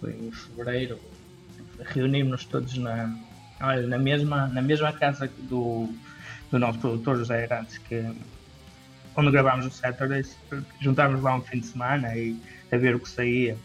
foi 0.00 0.12
em 0.12 0.32
fevereiro, 0.32 0.98
reunimos-nos 1.80 2.44
todos 2.44 2.76
na, 2.76 3.14
olha, 3.60 3.86
na, 3.86 3.98
mesma, 3.98 4.46
na 4.48 4.62
mesma 4.62 4.92
casa 4.92 5.30
do, 5.48 5.88
do 6.50 6.58
nosso 6.58 6.78
produtor 6.78 7.18
José 7.18 7.44
Arantes, 7.44 7.78
que 7.78 8.04
onde 9.16 9.30
gravámos 9.30 9.66
o 9.66 9.70
Saturdays, 9.70 10.36
juntámos 10.80 11.22
lá 11.22 11.36
um 11.36 11.40
fim 11.40 11.60
de 11.60 11.66
semana 11.66 12.16
e 12.16 12.36
a 12.72 12.76
ver 12.76 12.96
o 12.96 13.00
que 13.00 13.08
saía. 13.08 13.56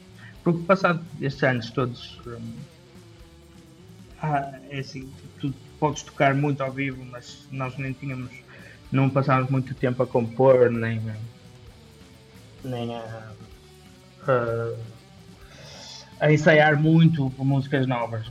Porque 0.43 0.63
passado 0.63 1.03
estes 1.19 1.43
anos 1.43 1.69
todos 1.71 2.19
um, 2.27 2.53
ah, 4.21 4.59
é 4.69 4.79
assim, 4.79 5.11
tu 5.39 5.53
podes 5.79 6.03
tocar 6.03 6.35
muito 6.35 6.61
ao 6.61 6.71
vivo, 6.71 7.03
mas 7.05 7.47
nós 7.51 7.77
nem 7.77 7.93
tínhamos, 7.93 8.29
não 8.91 9.09
passámos 9.09 9.49
muito 9.49 9.73
tempo 9.73 10.03
a 10.03 10.07
compor, 10.07 10.69
nem, 10.69 11.01
nem 12.63 12.95
a, 12.95 13.31
a, 14.27 14.73
a 16.19 16.31
ensaiar 16.31 16.79
muito 16.79 17.31
músicas 17.37 17.87
novas. 17.87 18.29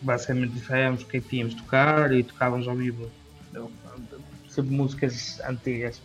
Basicamente 0.00 0.56
ensaiámos 0.56 1.02
o 1.02 1.06
que 1.06 1.18
é 1.18 1.20
tínhamos 1.20 1.54
de 1.54 1.62
tocar 1.62 2.12
e 2.12 2.22
tocávamos 2.22 2.66
ao 2.66 2.76
vivo 2.76 3.10
sempre 4.48 4.74
músicas 4.74 5.40
antigas. 5.48 6.00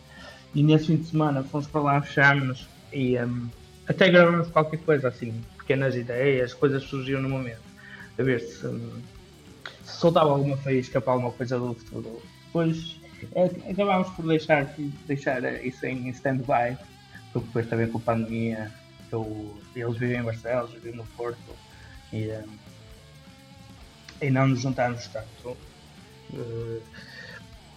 E 0.56 0.64
nesse 0.64 0.88
fim 0.88 0.98
de 0.98 1.08
semana 1.08 1.44
fomos 1.44 1.68
para 1.68 1.82
lá, 1.82 2.02
fechámos 2.02 2.68
e 2.94 3.18
um, 3.20 3.50
até 3.88 4.10
gravamos 4.10 4.50
qualquer 4.50 4.80
coisa 4.80 5.10
assim, 5.10 5.34
pequenas 5.58 5.96
ideias, 5.96 6.54
coisas 6.54 6.84
surgiram 6.84 7.22
no 7.22 7.30
momento. 7.30 7.68
A 8.18 8.24
ver 8.24 8.40
se, 8.40 8.66
um, 8.66 9.02
se 9.84 9.98
soltava 9.98 10.32
alguma 10.32 10.58
faísca 10.58 11.02
para 11.02 11.14
alguma 11.14 11.32
coisa 11.32 11.60
do 11.60 11.74
futuro. 11.74 12.22
Depois 12.46 13.00
é, 13.36 13.72
acabámos 13.72 14.10
por 14.12 14.26
deixar, 14.26 14.74
deixar 15.06 15.44
isso 15.66 15.86
em 15.86 16.10
stand-by 16.10 16.78
porque 17.34 17.48
depois 17.48 17.68
também 17.68 17.88
com 17.88 17.98
a 17.98 18.02
pandemia 18.02 18.72
eu, 19.12 19.58
eles 19.76 19.98
vivem 19.98 20.20
em 20.20 20.24
Barcelos, 20.24 20.72
vivem 20.74 20.96
no 20.96 21.06
Porto 21.06 21.56
e, 22.12 22.30
um, 22.32 22.58
e 24.22 24.30
não 24.30 24.48
nos 24.48 24.62
juntarmos 24.62 25.08
tanto. 25.08 25.58
Uh, 26.34 26.82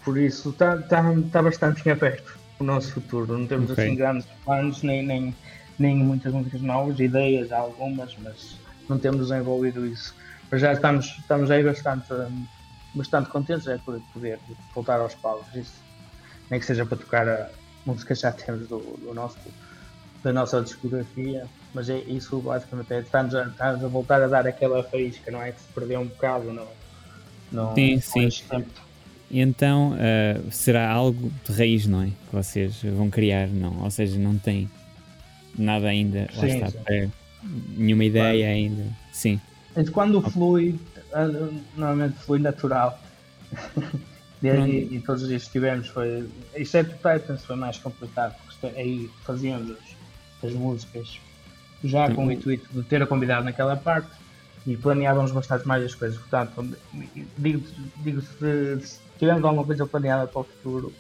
por 0.05 0.19
isso 0.19 0.51
está 0.51 0.79
tá, 0.79 1.03
tá 1.31 1.43
bastante 1.43 1.87
em 1.89 1.93
aberto 1.93 2.39
o 2.59 2.65
nosso 2.65 2.93
futuro. 2.93 3.39
Não 3.39 3.47
temos 3.47 3.71
okay. 3.71 3.87
assim 3.87 3.97
grandes 3.97 4.27
planos, 4.45 4.83
nem, 4.83 5.05
nem, 5.05 5.35
nem 5.79 5.97
muitas 5.97 6.33
músicas 6.33 6.61
novas, 6.61 6.99
ideias 6.99 7.53
algumas, 7.53 8.17
mas 8.19 8.57
não 8.89 8.99
temos 8.99 9.29
desenvolvido 9.29 9.87
isso. 9.87 10.15
Mas 10.51 10.61
já 10.61 10.73
estamos, 10.73 11.07
estamos 11.19 11.51
aí 11.51 11.63
bastante, 11.63 12.13
hum, 12.13 12.47
bastante 12.95 13.31
contentes 13.31 13.67
é, 13.67 13.79
por 13.79 14.01
poder 14.13 14.39
voltar 14.75 15.01
aos 15.01 15.15
palcos. 15.15 15.55
Isso, 15.55 15.75
nem 16.51 16.59
que 16.59 16.67
seja 16.67 16.85
para 16.85 16.99
tocar 16.99 17.29
a, 17.29 17.49
músicas 17.87 18.21
já 18.21 18.33
temos 18.33 18.69
do, 18.69 18.79
do 18.79 19.15
nosso, 19.15 19.39
da 20.23 20.33
nossa 20.33 20.61
discografia, 20.61 21.47
mas 21.75 21.89
é 21.89 21.99
isso 21.99 22.39
basicamente 22.41 22.93
é, 22.93 23.01
estamos, 23.01 23.35
a, 23.35 23.45
estamos 23.45 23.85
a 23.85 23.89
voltar 23.89 24.23
a 24.23 24.27
dar 24.27 24.47
aquela 24.47 24.83
faísca, 24.83 25.31
não 25.31 25.43
é? 25.43 25.53
Que 25.53 25.61
se 25.61 25.67
perdeu 25.75 26.01
um 26.01 26.07
bocado 26.07 26.53
no, 26.53 26.67
no, 27.51 27.75
sim, 27.75 28.01
sim. 28.01 28.29
tempo. 28.49 28.69
E 29.31 29.41
então 29.41 29.93
uh, 29.93 30.51
será 30.51 30.91
algo 30.91 31.33
de 31.47 31.53
raiz, 31.53 31.87
não 31.87 32.03
é? 32.03 32.07
Que 32.07 32.33
vocês 32.33 32.83
vão 32.83 33.09
criar, 33.09 33.49
não? 33.49 33.83
Ou 33.83 33.91
seja, 33.91 34.19
não 34.19 34.37
tem 34.37 34.69
nada 35.57 35.87
ainda, 35.87 36.29
sim, 36.33 36.41
lá 36.41 36.67
está, 36.67 36.71
sim. 36.71 37.13
nenhuma 37.77 38.05
ideia 38.05 38.45
claro. 38.45 38.55
ainda. 38.55 38.85
Sim. 39.13 39.41
Então, 39.77 39.93
quando 39.93 40.21
flui, 40.21 40.79
uh, 41.13 41.61
normalmente 41.77 42.19
flui 42.19 42.41
natural. 42.41 43.01
Desde, 44.43 44.95
e, 44.95 45.03
todos 45.03 45.23
os 45.23 45.29
dias 45.29 45.45
que 45.45 45.53
tivemos 45.53 45.89
foi. 45.89 46.27
Exceto 46.55 46.93
o 46.93 46.97
Titans 46.97 47.45
foi 47.45 47.57
mais 47.57 47.77
complicado, 47.77 48.35
porque 48.47 48.67
aí 48.79 49.11
fazíamos 49.23 49.77
as, 50.43 50.53
músicas 50.53 51.21
já 51.83 52.13
com 52.15 52.27
o 52.27 52.33
intuito 52.33 52.69
de 52.73 52.83
ter 52.83 53.03
a 53.03 53.07
convidado 53.07 53.45
naquela 53.45 53.77
parte 53.77 54.11
e 54.67 54.77
planeávamos 54.77 55.33
bastante 55.33 55.67
mais 55.67 55.85
as 55.85 55.95
coisas. 55.95 56.19
Portanto, 56.19 56.77
digo, 57.39 57.63
digo 57.99 58.21
se, 58.21 58.99
tivermos 59.19 59.45
alguma 59.45 59.65
coisa 59.65 59.87
planeada 59.87 60.27
para 60.27 60.41
o 60.41 60.45
futuro, 60.45 60.93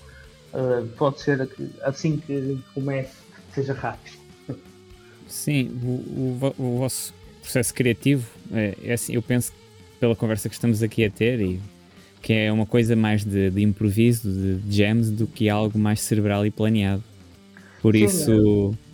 uh, 0.54 0.86
pode 0.96 1.20
ser 1.20 1.46
que 1.46 1.70
assim 1.82 2.16
que 2.16 2.58
comece, 2.74 3.16
seja 3.52 3.74
rápido. 3.74 4.18
Sim, 5.26 5.68
o, 5.82 5.86
o, 5.86 6.54
o 6.58 6.78
vosso 6.78 7.14
processo 7.40 7.72
criativo, 7.72 8.26
é, 8.52 8.76
é 8.82 8.92
assim, 8.94 9.14
eu 9.14 9.22
penso 9.22 9.52
pela 10.00 10.16
conversa 10.16 10.48
que 10.48 10.54
estamos 10.54 10.82
aqui 10.82 11.04
a 11.04 11.10
ter 11.10 11.40
e 11.40 11.60
que 12.22 12.32
é 12.32 12.52
uma 12.52 12.66
coisa 12.66 12.94
mais 12.94 13.24
de, 13.24 13.50
de 13.50 13.62
improviso, 13.62 14.30
de, 14.30 14.56
de 14.56 14.76
jams, 14.76 15.10
do 15.10 15.26
que 15.26 15.48
algo 15.48 15.78
mais 15.78 16.00
cerebral 16.00 16.44
e 16.44 16.50
planeado. 16.50 17.02
Por 17.80 17.94
Sim, 17.94 18.04
isso. 18.04 18.74
É. 18.86 18.89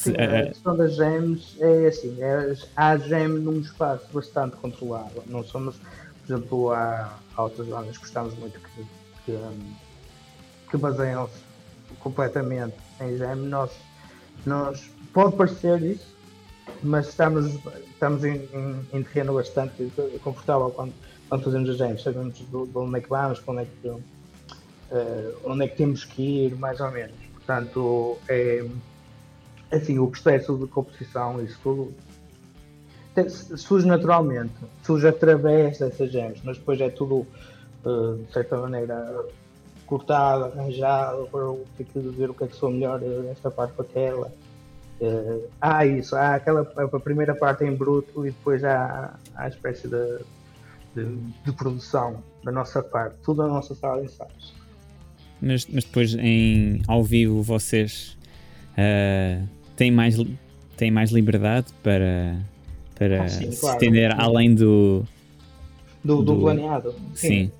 Sim, 0.00 0.12
a 0.12 0.46
questão 0.46 0.76
das 0.76 0.96
jams 0.96 1.56
é 1.60 1.86
assim: 1.88 2.16
é, 2.20 2.56
há 2.74 2.96
jam 2.96 3.28
num 3.28 3.60
espaço 3.60 4.06
bastante 4.12 4.56
controlado. 4.56 5.22
Não 5.26 5.44
somos, 5.44 5.76
por 5.76 6.32
exemplo, 6.34 6.72
há, 6.72 7.18
há 7.36 7.42
outras 7.42 7.68
bandas 7.68 7.98
que 7.98 8.04
gostamos 8.04 8.34
muito 8.38 8.58
que, 8.58 8.86
que, 9.26 9.38
que 10.70 10.76
baseiam-se 10.78 11.38
completamente 12.00 12.76
em 13.00 13.16
jam. 13.18 13.36
Nós, 13.36 13.70
nós 14.46 14.90
pode 15.12 15.36
parecer 15.36 15.82
isso, 15.82 16.16
mas 16.82 17.08
estamos, 17.08 17.58
estamos 17.92 18.24
em, 18.24 18.48
em, 18.54 18.86
em 18.94 19.02
terreno 19.02 19.34
bastante 19.34 19.92
confortável 20.22 20.70
quando 20.70 20.94
quando 21.30 21.44
fazemos 21.44 21.70
as 21.70 21.76
jams, 21.76 22.02
sabemos 22.02 22.34
de, 22.34 22.56
onde 22.74 22.98
é 22.98 23.00
que 23.00 23.08
vamos, 23.08 23.38
para 23.38 23.52
onde 23.54 23.62
é 23.62 23.66
que, 23.80 23.88
uh, 23.88 24.00
onde 25.44 25.64
é 25.64 25.68
que 25.68 25.76
temos 25.76 26.04
que 26.04 26.46
ir, 26.46 26.56
mais 26.56 26.80
ou 26.80 26.90
menos. 26.90 27.14
Portanto, 27.34 28.18
é, 28.28 28.66
assim, 29.70 29.98
o 29.98 30.06
processo 30.06 30.56
de 30.56 30.66
composição, 30.66 31.42
isso 31.42 31.58
tudo, 31.62 31.94
surge 33.56 33.86
naturalmente, 33.86 34.54
surge 34.82 35.08
através 35.08 35.78
dessas 35.78 36.10
jams, 36.10 36.40
mas 36.44 36.58
depois 36.58 36.80
é 36.80 36.88
tudo, 36.90 37.26
uh, 37.84 38.16
de 38.16 38.32
certa 38.32 38.56
maneira, 38.56 39.24
cortado, 39.86 40.44
arranjado, 40.44 41.28
para 41.30 41.42
ver 42.10 42.30
o 42.30 42.34
que 42.34 42.44
é 42.44 42.46
que 42.46 42.56
sou 42.56 42.70
melhor 42.70 43.00
esta 43.30 43.50
parte 43.50 43.74
para 43.74 43.84
aquela. 43.84 44.32
Uh, 45.00 45.48
há 45.60 45.86
isso, 45.86 46.14
há 46.14 46.34
aquela 46.34 46.60
a 46.76 47.00
primeira 47.00 47.34
parte 47.34 47.64
em 47.64 47.74
bruto 47.74 48.26
e 48.26 48.30
depois 48.30 48.62
há, 48.62 49.14
há 49.34 49.44
a 49.44 49.48
espécie 49.48 49.88
de 49.88 50.18
de, 50.94 51.04
de, 51.44 51.52
produção 51.52 52.22
da 52.42 52.50
nossa 52.50 52.82
parte, 52.82 53.16
tudo 53.22 53.42
a 53.42 53.48
nossa 53.48 53.74
sala 53.74 54.00
de 54.00 54.06
ensaios. 54.06 54.54
Mas, 55.40 55.66
mas 55.66 55.84
depois 55.84 56.14
em 56.14 56.82
ao 56.86 57.02
vivo 57.02 57.42
vocês 57.42 58.16
uh, 58.72 59.48
têm, 59.80 59.90
mais, 59.90 60.16
têm 60.76 60.90
mais 60.90 61.10
liberdade 61.10 61.72
para, 61.82 62.36
para 62.94 63.24
ah, 63.24 63.28
sim, 63.28 63.50
se 63.50 63.60
claro. 63.60 63.76
estender 63.76 64.20
além 64.20 64.54
do 64.54 65.04
do, 66.04 66.16
do, 66.16 66.34
do 66.34 66.40
planeado. 66.40 66.92
Sim. 67.14 67.28
sim. 67.28 67.52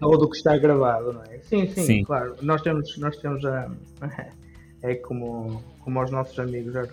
Ou 0.00 0.18
do 0.18 0.28
que 0.28 0.36
está 0.36 0.56
gravado, 0.56 1.12
não 1.12 1.22
é? 1.22 1.38
Sim, 1.42 1.68
sim, 1.68 1.82
sim. 1.84 2.04
claro. 2.04 2.36
Nós 2.42 2.62
temos, 2.62 2.96
nós 2.98 3.16
temos 3.16 3.44
a. 3.44 3.70
É 4.82 4.94
como, 4.94 5.62
como 5.80 6.02
os 6.02 6.10
nossos 6.10 6.38
amigos 6.38 6.72
já 6.72 6.84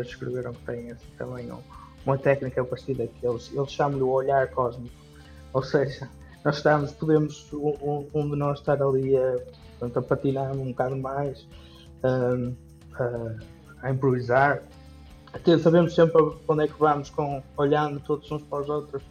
escreveram 0.00 0.52
que 0.52 0.64
têm 0.64 0.92
assim, 0.92 1.08
também 1.18 1.50
uma 2.06 2.16
técnica 2.16 2.64
parecida 2.64 3.08
que 3.08 3.26
eles, 3.26 3.50
eles 3.52 3.72
chamam-lhe 3.72 4.04
o 4.04 4.10
olhar 4.10 4.46
cósmico 4.52 4.94
ou 5.52 5.62
seja, 5.62 6.08
nós 6.44 6.56
estamos, 6.56 6.92
podemos, 6.92 7.52
um, 7.52 8.06
um 8.14 8.30
de 8.30 8.36
nós 8.36 8.60
estar 8.60 8.80
ali 8.80 9.16
a, 9.16 9.38
portanto, 9.78 9.98
a 9.98 10.02
patinar 10.02 10.52
um 10.52 10.68
bocado 10.68 10.96
mais, 10.96 11.46
um, 12.04 12.54
a, 12.94 13.34
a, 13.82 13.90
improvisar. 13.90 14.62
Até 15.32 15.58
sabemos 15.58 15.94
sempre 15.94 16.20
onde 16.46 16.64
é 16.64 16.68
que 16.68 16.78
vamos, 16.78 17.10
com, 17.10 17.42
olhando 17.56 18.00
todos 18.00 18.30
uns 18.30 18.42
para 18.42 18.62
os 18.62 18.68
outros, 18.68 19.02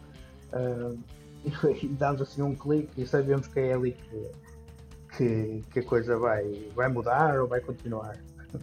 e, 1.44 1.50
e 1.84 1.88
damos 1.88 2.22
assim 2.22 2.42
um 2.42 2.54
clique 2.54 3.02
e 3.02 3.06
sabemos 3.06 3.46
que 3.48 3.60
é 3.60 3.74
ali 3.74 3.92
que, 3.92 5.16
que, 5.16 5.64
que, 5.72 5.78
a 5.80 5.82
coisa 5.82 6.16
vai, 6.16 6.68
vai 6.74 6.88
mudar 6.88 7.40
ou 7.40 7.48
vai 7.48 7.60
continuar. 7.60 8.16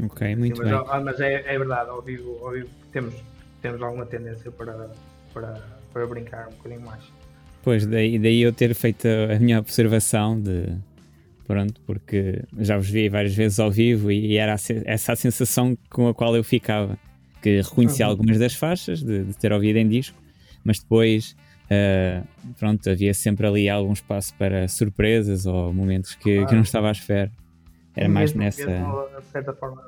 Ok, 0.00 0.36
muito 0.36 0.62
Sim, 0.62 0.70
mas, 0.70 0.88
bem. 0.88 1.04
Mas 1.04 1.20
é, 1.20 1.54
é 1.54 1.58
verdade, 1.58 1.90
ao 1.90 2.00
vivo, 2.00 2.38
ao 2.40 2.52
vivo 2.52 2.68
temos, 2.92 3.14
temos 3.60 3.82
alguma 3.82 4.06
tendência 4.06 4.48
para, 4.52 4.88
para 5.34 5.60
para 5.92 6.06
brincar 6.06 6.48
um 6.48 6.56
bocadinho 6.56 6.82
mais. 6.82 7.02
Pois, 7.62 7.86
daí, 7.86 8.18
daí 8.18 8.42
eu 8.42 8.52
ter 8.52 8.74
feito 8.74 9.06
a 9.06 9.38
minha 9.38 9.58
observação 9.58 10.40
de 10.40 10.74
pronto, 11.48 11.80
porque 11.86 12.44
já 12.58 12.76
vos 12.76 12.90
vi 12.90 13.08
várias 13.08 13.34
vezes 13.34 13.58
ao 13.58 13.70
vivo 13.70 14.12
e, 14.12 14.36
era 14.36 14.54
essa 14.84 15.12
a 15.14 15.16
sensação 15.16 15.76
com 15.90 16.06
a 16.06 16.14
qual 16.14 16.36
eu 16.36 16.44
ficava, 16.44 16.98
que 17.40 17.62
reconhecia 17.62 18.04
uhum. 18.04 18.12
algumas 18.12 18.38
das 18.38 18.54
faixas 18.54 19.02
de, 19.02 19.24
de, 19.24 19.36
ter 19.36 19.50
ouvido 19.50 19.78
em 19.78 19.88
disco, 19.88 20.16
mas 20.62 20.78
depois, 20.78 21.34
uh, 21.64 22.52
pronto, 22.58 22.88
havia 22.90 23.14
sempre 23.14 23.46
ali 23.46 23.66
algum 23.66 23.94
espaço 23.94 24.34
para 24.34 24.68
surpresas 24.68 25.46
ou 25.46 25.72
momentos 25.72 26.14
que, 26.14 26.44
que 26.44 26.54
não 26.54 26.62
estava 26.62 26.88
à 26.88 26.92
espera. 26.92 27.32
Era 27.96 28.08
mais 28.10 28.34
nessa. 28.34 28.66
Mesmo, 28.66 29.08
de 29.18 29.26
certa 29.26 29.54
forma, 29.54 29.82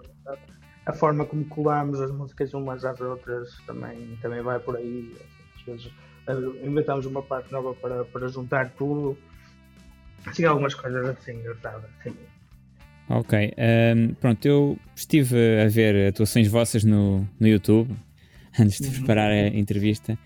a 0.87 0.93
forma 0.95 1.26
como 1.26 1.45
colamos 1.45 2.00
as 2.00 2.11
músicas 2.11 2.55
umas 2.55 2.85
às 2.87 2.99
outras 3.02 3.55
também, 3.67 4.19
também 4.23 4.40
vai 4.43 4.59
por 4.59 4.76
aí. 4.76 5.14
Às 5.57 5.62
vezes 5.62 5.93
eh, 6.26 6.67
inventamos 6.67 7.05
uma 7.05 7.23
parte 7.23 7.52
nova 7.52 7.75
para, 7.75 8.05
para 8.07 8.29
juntar 8.29 8.71
tudo. 8.71 9.17
Sim, 10.32 10.44
algumas 10.44 10.74
coisas 10.74 11.04
assim 11.06 11.32
engraçadas, 11.32 11.90
sim. 12.02 12.12
Ok, 13.08 13.38
um, 13.38 13.50
ehm, 13.56 14.14
pronto, 14.20 14.46
eu 14.46 14.78
estive 14.94 15.36
a 15.64 15.68
ver 15.68 16.08
atuações 16.08 16.46
vossas 16.46 16.84
no, 16.84 17.28
no 17.40 17.48
YouTube 17.48 17.94
antes 18.58 18.78
de 18.78 18.86
uhum. 18.86 18.92
preparar 18.94 19.32
a 19.32 19.48
entrevista 19.48 20.16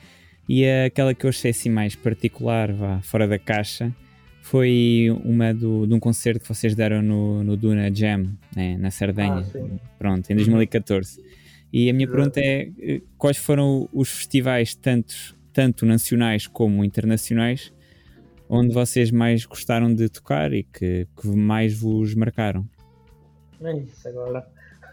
e 0.48 0.66
aquela 0.68 1.14
que 1.14 1.24
eu 1.24 1.30
achei 1.30 1.50
assim 1.50 1.70
mais 1.70 1.96
particular, 1.96 2.72
vá, 2.72 3.00
fora 3.00 3.26
da 3.26 3.38
caixa, 3.38 3.94
foi 4.42 5.06
uma 5.24 5.54
do, 5.54 5.86
de 5.86 5.94
um 5.94 5.98
concerto 5.98 6.40
que 6.40 6.48
vocês 6.48 6.74
deram 6.74 7.00
no, 7.00 7.42
no 7.42 7.56
Duna 7.56 7.90
Jam, 7.94 8.28
né, 8.54 8.76
na 8.76 8.90
Sardenha, 8.90 9.42
ah, 9.42 9.78
pronto, 9.98 10.30
em 10.30 10.36
2014. 10.36 11.18
E 11.72 11.88
a 11.88 11.94
minha 11.94 12.06
pergunta 12.06 12.40
é: 12.40 12.68
eh, 12.78 13.00
quais 13.16 13.38
foram 13.38 13.88
os 13.90 14.10
festivais, 14.10 14.74
tantos, 14.74 15.34
tanto 15.52 15.86
nacionais 15.86 16.46
como 16.46 16.84
internacionais, 16.84 17.72
onde 18.48 18.72
vocês 18.72 19.10
mais 19.10 19.44
gostaram 19.44 19.94
de 19.94 20.08
tocar 20.08 20.52
e 20.52 20.64
que, 20.64 21.06
que 21.20 21.28
mais 21.28 21.78
vos 21.78 22.14
marcaram? 22.14 22.66
É 23.60 23.76
isso, 23.76 24.08
agora. 24.08 24.46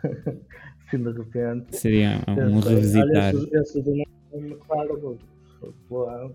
Sim, 0.90 1.04
de 1.04 1.12
repente. 1.12 1.78
Seria 1.78 2.22
um 2.28 2.60
revisitar. 2.60 3.34
Olha, 3.36 3.44
esse, 3.44 3.56
esse 3.56 3.82
Duna, 3.82 4.04
claro, 4.68 5.18
por 5.88 6.30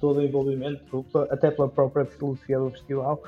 todo 0.00 0.18
o 0.18 0.22
envolvimento, 0.22 1.04
por, 1.04 1.30
até 1.30 1.50
pela 1.50 1.68
própria 1.68 2.04
filosofia 2.04 2.58
do 2.58 2.70
festival, 2.70 3.22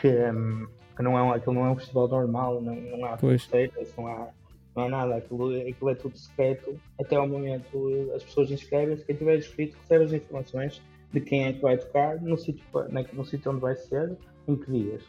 que, 0.00 0.08
um, 0.08 0.66
que 0.96 1.02
não 1.02 1.18
é 1.18 1.22
um, 1.22 1.32
aquilo 1.32 1.54
não 1.54 1.66
é 1.66 1.70
um 1.70 1.76
festival 1.76 2.08
normal, 2.08 2.60
não, 2.60 2.74
não 2.74 3.04
há 3.04 3.16
feitas, 3.18 3.94
não 3.96 4.06
há, 4.06 4.28
não 4.74 4.84
há 4.84 4.88
nada, 4.88 5.16
aquilo, 5.16 5.50
aquilo 5.60 5.90
é 5.90 5.94
tudo 5.94 6.16
secreto. 6.16 6.78
Até 6.98 7.16
ao 7.16 7.28
momento 7.28 8.10
as 8.14 8.22
pessoas 8.24 8.50
inscrevem-se, 8.50 9.04
quem 9.04 9.16
tiver 9.16 9.38
inscrito 9.38 9.76
recebe 9.82 10.04
as 10.04 10.12
informações 10.12 10.82
de 11.14 11.20
quem 11.20 11.44
é 11.44 11.52
que 11.52 11.60
vai 11.60 11.78
tocar, 11.78 12.20
no 12.20 12.36
sítio, 12.36 12.64
no 13.12 13.24
sítio 13.24 13.52
onde 13.52 13.60
vai 13.60 13.76
ser, 13.76 14.18
em 14.48 14.56
que 14.56 14.70
dias. 14.70 15.04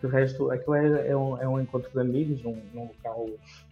O 0.00 0.06
resto, 0.06 0.48
aquilo 0.50 0.76
é, 0.76 1.08
é, 1.08 1.16
um, 1.16 1.36
é 1.38 1.48
um 1.48 1.60
encontro 1.60 1.90
de 1.90 2.00
amigos 2.00 2.40
num, 2.42 2.62
num 2.72 2.86
local 2.86 3.26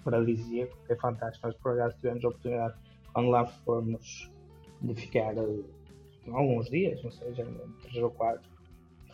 paradisíaco, 0.04 0.76
que 0.84 0.92
é 0.92 0.96
fantástico. 0.96 1.46
Nós 1.46 1.56
por 1.56 1.72
acaso 1.72 1.94
tivemos 1.96 2.24
a 2.24 2.28
oportunidade, 2.28 2.74
quando 3.12 3.30
lá 3.30 3.46
fomos, 3.46 4.30
de 4.82 4.94
ficar 4.94 5.34
alguns 6.32 6.68
dias, 6.68 7.02
não 7.02 7.12
sei, 7.12 7.32
já 7.32 7.44
três 7.82 8.02
ou 8.02 8.10
quatro. 8.10 8.50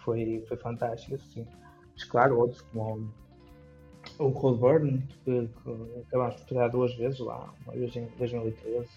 Foi, 0.02 0.42
foi 0.48 0.56
fantástico, 0.56 1.14
assim. 1.16 1.46
Mas 1.92 2.04
claro, 2.04 2.38
outros 2.38 2.62
como 2.62 3.12
o 4.18 4.32
Coldburn, 4.32 5.02
que, 5.22 5.48
que 5.48 6.00
acabámos 6.08 6.36
por 6.36 6.46
tirar 6.46 6.68
duas 6.68 6.94
vezes 6.94 7.20
lá, 7.20 7.52
uma 7.64 7.74
vez 7.74 7.94
em 7.94 8.06
2013 8.18 8.88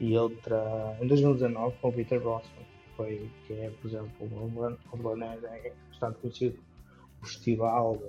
e 0.00 0.16
outra 0.16 0.96
em 1.00 1.06
2019 1.06 1.76
com 1.80 1.88
o 1.88 1.92
Peter 1.92 2.22
Rossman, 2.22 2.66
foi, 2.98 3.30
que 3.46 3.52
é, 3.52 3.70
por 3.80 3.88
exemplo, 3.88 4.10
o 4.20 4.88
Coldburn 4.90 5.24
é, 5.24 5.68
é 5.68 5.72
bastante 5.88 6.18
conhecido 6.18 6.58
o 7.22 7.26
festival 7.26 8.02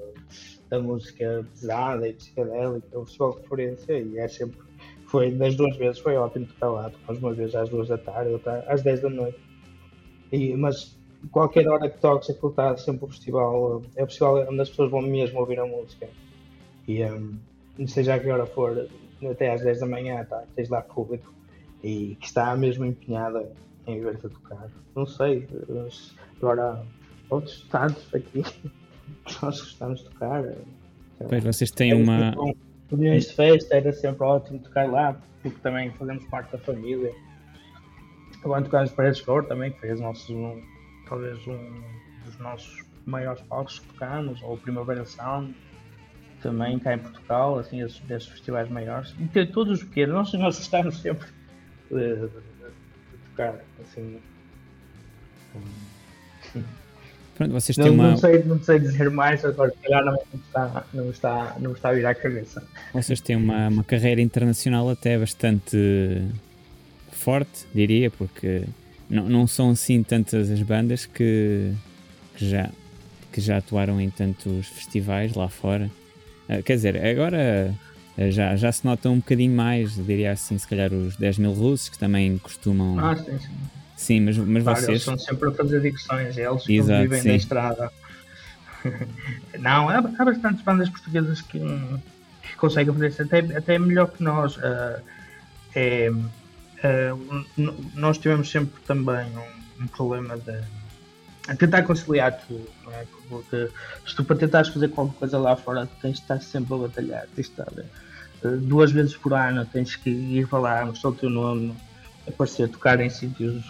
da 0.68 0.80
música 0.80 1.46
pesada 1.54 2.08
e 2.08 2.14
psicodélica, 2.14 3.00
o 3.00 3.06
festival 3.06 3.34
de 3.34 3.42
referência 3.42 4.00
e 4.00 4.18
é 4.18 4.28
sempre 4.28 4.60
foi 5.06 5.32
das 5.32 5.56
duas 5.56 5.76
vezes, 5.78 6.00
foi 6.00 6.16
ótimo 6.16 6.46
tocar 6.46 6.70
lá. 6.70 6.90
Tocamos 6.90 7.22
uma 7.22 7.34
vez 7.34 7.56
às 7.56 7.70
duas 7.70 7.88
da 7.88 7.98
tarde, 7.98 8.32
outra 8.32 8.64
às 8.68 8.84
10 8.84 9.02
da 9.02 9.10
noite. 9.10 9.40
E, 10.32 10.56
mas 10.56 10.96
qualquer 11.32 11.68
hora 11.68 11.90
que 11.90 12.00
toques, 12.00 12.30
aquilo 12.30 12.52
está 12.52 12.78
sempre 12.78 13.06
o 13.06 13.08
festival. 13.08 13.84
É 13.96 14.04
o 14.04 14.06
festival 14.06 14.48
onde 14.48 14.62
as 14.62 14.70
pessoas 14.70 14.92
vão 14.92 15.02
mesmo 15.02 15.40
ouvir 15.40 15.60
a 15.60 15.66
música. 15.66 16.08
E 16.88 17.04
um, 17.06 17.40
seja 17.88 18.16
a 18.16 18.20
que 18.20 18.30
hora 18.30 18.46
for, 18.46 18.88
até 19.28 19.52
às 19.52 19.62
10 19.62 19.80
da 19.80 19.88
manhã, 19.88 20.24
tá, 20.26 20.44
tens 20.56 20.70
lá 20.70 20.82
público 20.84 21.34
e 21.84 22.16
que 22.20 22.28
está 22.28 22.56
mesmo 22.56 22.86
empenhada 22.86 23.52
em 23.88 24.02
ver-te 24.02 24.30
tocar. 24.30 24.70
Não 24.96 25.06
sei, 25.06 25.48
agora 26.38 26.84
outros 27.30 27.58
estados 27.58 28.08
aqui 28.14 28.44
nós 29.42 29.60
gostamos 29.62 30.00
de 30.00 30.10
tocar. 30.10 30.44
Pois 31.28 31.44
vocês 31.44 31.72
têm 31.72 31.92
é 31.92 31.96
uma. 31.96 32.34
Reuniões 32.90 33.28
de 33.28 33.36
festa 33.36 33.76
era 33.76 33.92
sempre 33.94 34.24
ótimo 34.24 34.60
tocar 34.60 34.90
lá, 34.90 35.16
porque 35.44 35.60
também 35.60 35.92
fazemos 35.92 36.26
parte 36.26 36.52
da 36.52 36.58
família. 36.58 37.14
Agora 38.44 38.64
tocámos 38.64 38.90
para 38.92 38.98
Paredes 38.98 39.22
Cor 39.22 39.46
também, 39.46 39.72
que 39.72 39.80
fez 39.80 40.00
nossos, 40.00 40.30
um, 40.30 40.62
talvez 41.08 41.38
um 41.46 41.84
dos 42.26 42.40
nossos 42.40 42.84
maiores 43.06 43.42
palcos 43.44 43.80
que 43.80 43.88
tocámos, 43.90 44.42
ou 44.42 44.58
Primavera 44.58 45.06
Sound, 45.06 45.54
também 46.42 46.80
cá 46.80 46.94
em 46.94 47.00
Portugal, 47.00 47.60
assim, 47.60 47.82
esses, 47.82 48.00
desses 48.02 48.30
festivais 48.30 48.70
maiores. 48.70 49.14
E 49.20 49.46
todos 49.46 49.82
os 49.82 49.84
pequenos, 49.84 50.16
nós, 50.16 50.34
nós 50.34 50.58
gostamos 50.58 51.00
sempre 51.00 51.28
de, 51.92 52.30
tocar, 53.40 53.56
assim. 53.82 54.20
Pronto, 57.36 57.54
vocês 57.54 57.76
têm 57.78 57.86
não, 57.86 57.94
uma... 57.94 58.10
não, 58.12 58.18
sei, 58.18 58.44
não 58.44 58.62
sei 58.62 58.80
dizer 58.80 59.10
mais, 59.10 59.46
agora 59.46 59.72
se 59.72 59.78
calhar 59.78 60.04
não 60.04 60.16
está, 60.34 60.86
não, 60.94 61.10
está, 61.10 61.56
não 61.58 61.72
está 61.72 61.90
a 61.90 61.94
vir 61.94 62.06
à 62.06 62.14
cabeça. 62.14 62.62
Vocês 62.94 63.22
têm 63.22 63.38
uma, 63.38 63.70
uma 63.70 63.84
carreira 63.84 64.20
internacional 64.20 64.90
até 64.90 65.18
bastante 65.18 66.22
forte, 67.14 67.66
diria, 67.74 68.12
porque 68.12 68.64
não, 69.10 69.30
não 69.30 69.48
são 69.48 69.70
assim 69.72 70.04
tantas 70.04 70.52
as 70.52 70.62
bandas 70.62 71.06
que, 71.06 71.74
que, 72.36 72.46
já, 72.50 72.70
que 73.32 73.40
já 73.40 73.58
atuaram 73.58 74.02
em 74.02 74.10
tantos 74.10 74.68
festivais 74.68 75.34
lá 75.34 75.48
fora. 75.48 75.90
Uh, 76.50 76.62
quer 76.62 76.74
dizer, 76.74 77.06
agora 77.06 77.74
já, 78.32 78.56
já 78.56 78.72
se 78.72 78.86
nota 78.86 79.10
um 79.10 79.18
bocadinho 79.18 79.56
mais, 79.56 79.96
diria 79.96 80.32
assim, 80.32 80.58
se 80.58 80.68
calhar 80.68 80.92
os 80.94 81.16
10 81.16 81.38
mil 81.38 81.54
russos 81.54 81.90
que 81.90 81.98
também 81.98 82.38
costumam. 82.38 83.00
Ah, 83.00 83.16
sim, 83.16 83.38
sim 83.40 83.80
Sim, 84.00 84.22
mas, 84.22 84.38
mas 84.38 84.64
claro, 84.64 84.80
vocês. 84.80 84.90
Eles 84.90 85.02
estão 85.02 85.20
sempre 85.20 85.50
a 85.50 85.52
fazer 85.52 85.82
digressões, 85.82 86.38
é 86.38 86.50
eles 86.50 86.64
que 86.64 86.78
Exato, 86.78 87.02
vivem 87.02 87.22
sim. 87.22 87.28
da 87.28 87.36
estrada. 87.36 87.92
Não, 89.60 89.90
há, 89.90 89.98
há 89.98 90.26
bastantes 90.26 90.64
bandas 90.64 90.90
portuguesas 90.90 91.42
que, 91.42 91.60
que 91.60 92.56
conseguem 92.56 92.94
fazer 92.94 93.08
isso, 93.10 93.22
até, 93.22 93.40
até 93.40 93.78
melhor 93.78 94.10
que 94.10 94.24
nós. 94.24 94.56
Uh, 94.56 95.02
é, 95.76 96.10
uh, 96.10 97.46
nós 97.94 98.18
tivemos 98.18 98.50
sempre 98.50 98.82
também 98.88 99.28
um, 99.36 99.84
um 99.84 99.88
problema 99.88 100.38
de 100.38 101.58
tentar 101.58 101.84
conciliar 101.84 102.40
tudo, 102.48 102.70
não 102.86 102.94
é? 102.94 103.06
Porque 103.28 103.70
se 104.08 104.16
tu 104.16 104.24
para 104.24 104.38
tentares 104.38 104.70
fazer 104.70 104.88
qualquer 104.88 105.20
coisa 105.20 105.38
lá 105.38 105.58
fora 105.58 105.90
tens 106.02 106.16
de 106.16 106.22
estar 106.22 106.42
sempre 106.42 106.74
a 106.74 106.78
batalhar, 106.78 107.28
tens 107.36 107.48
de 107.48 107.52
estar 107.52 107.68
duas 108.44 108.92
vezes 108.92 109.16
por 109.16 109.34
ano, 109.34 109.66
tens 109.66 109.96
que 109.96 110.10
ir 110.10 110.48
falar, 110.48 110.86
mostrar 110.86 111.10
o 111.10 111.14
teu 111.14 111.30
nome, 111.30 111.76
aparecer 112.28 112.70
tocar 112.70 113.00
em 113.00 113.10
sítios 113.10 113.64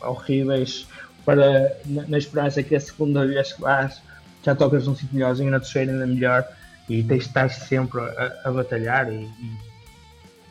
horríveis 0.00 0.86
para, 1.24 1.76
na, 1.86 2.06
na, 2.06 2.18
esperança 2.18 2.62
que 2.62 2.74
a 2.74 2.80
segunda 2.80 3.26
vez 3.26 3.52
que 3.52 3.60
vais 3.60 4.02
já 4.42 4.54
tocas 4.54 4.86
num 4.86 4.94
sítio 4.94 5.14
melhorzinho, 5.14 5.50
na 5.50 5.60
terceira 5.60 5.92
ainda 5.92 6.06
melhor 6.06 6.46
e 6.88 7.02
tens 7.02 7.26
estar 7.26 7.48
sempre 7.50 8.00
a, 8.00 8.40
a 8.44 8.50
batalhar 8.50 9.12
e, 9.12 9.30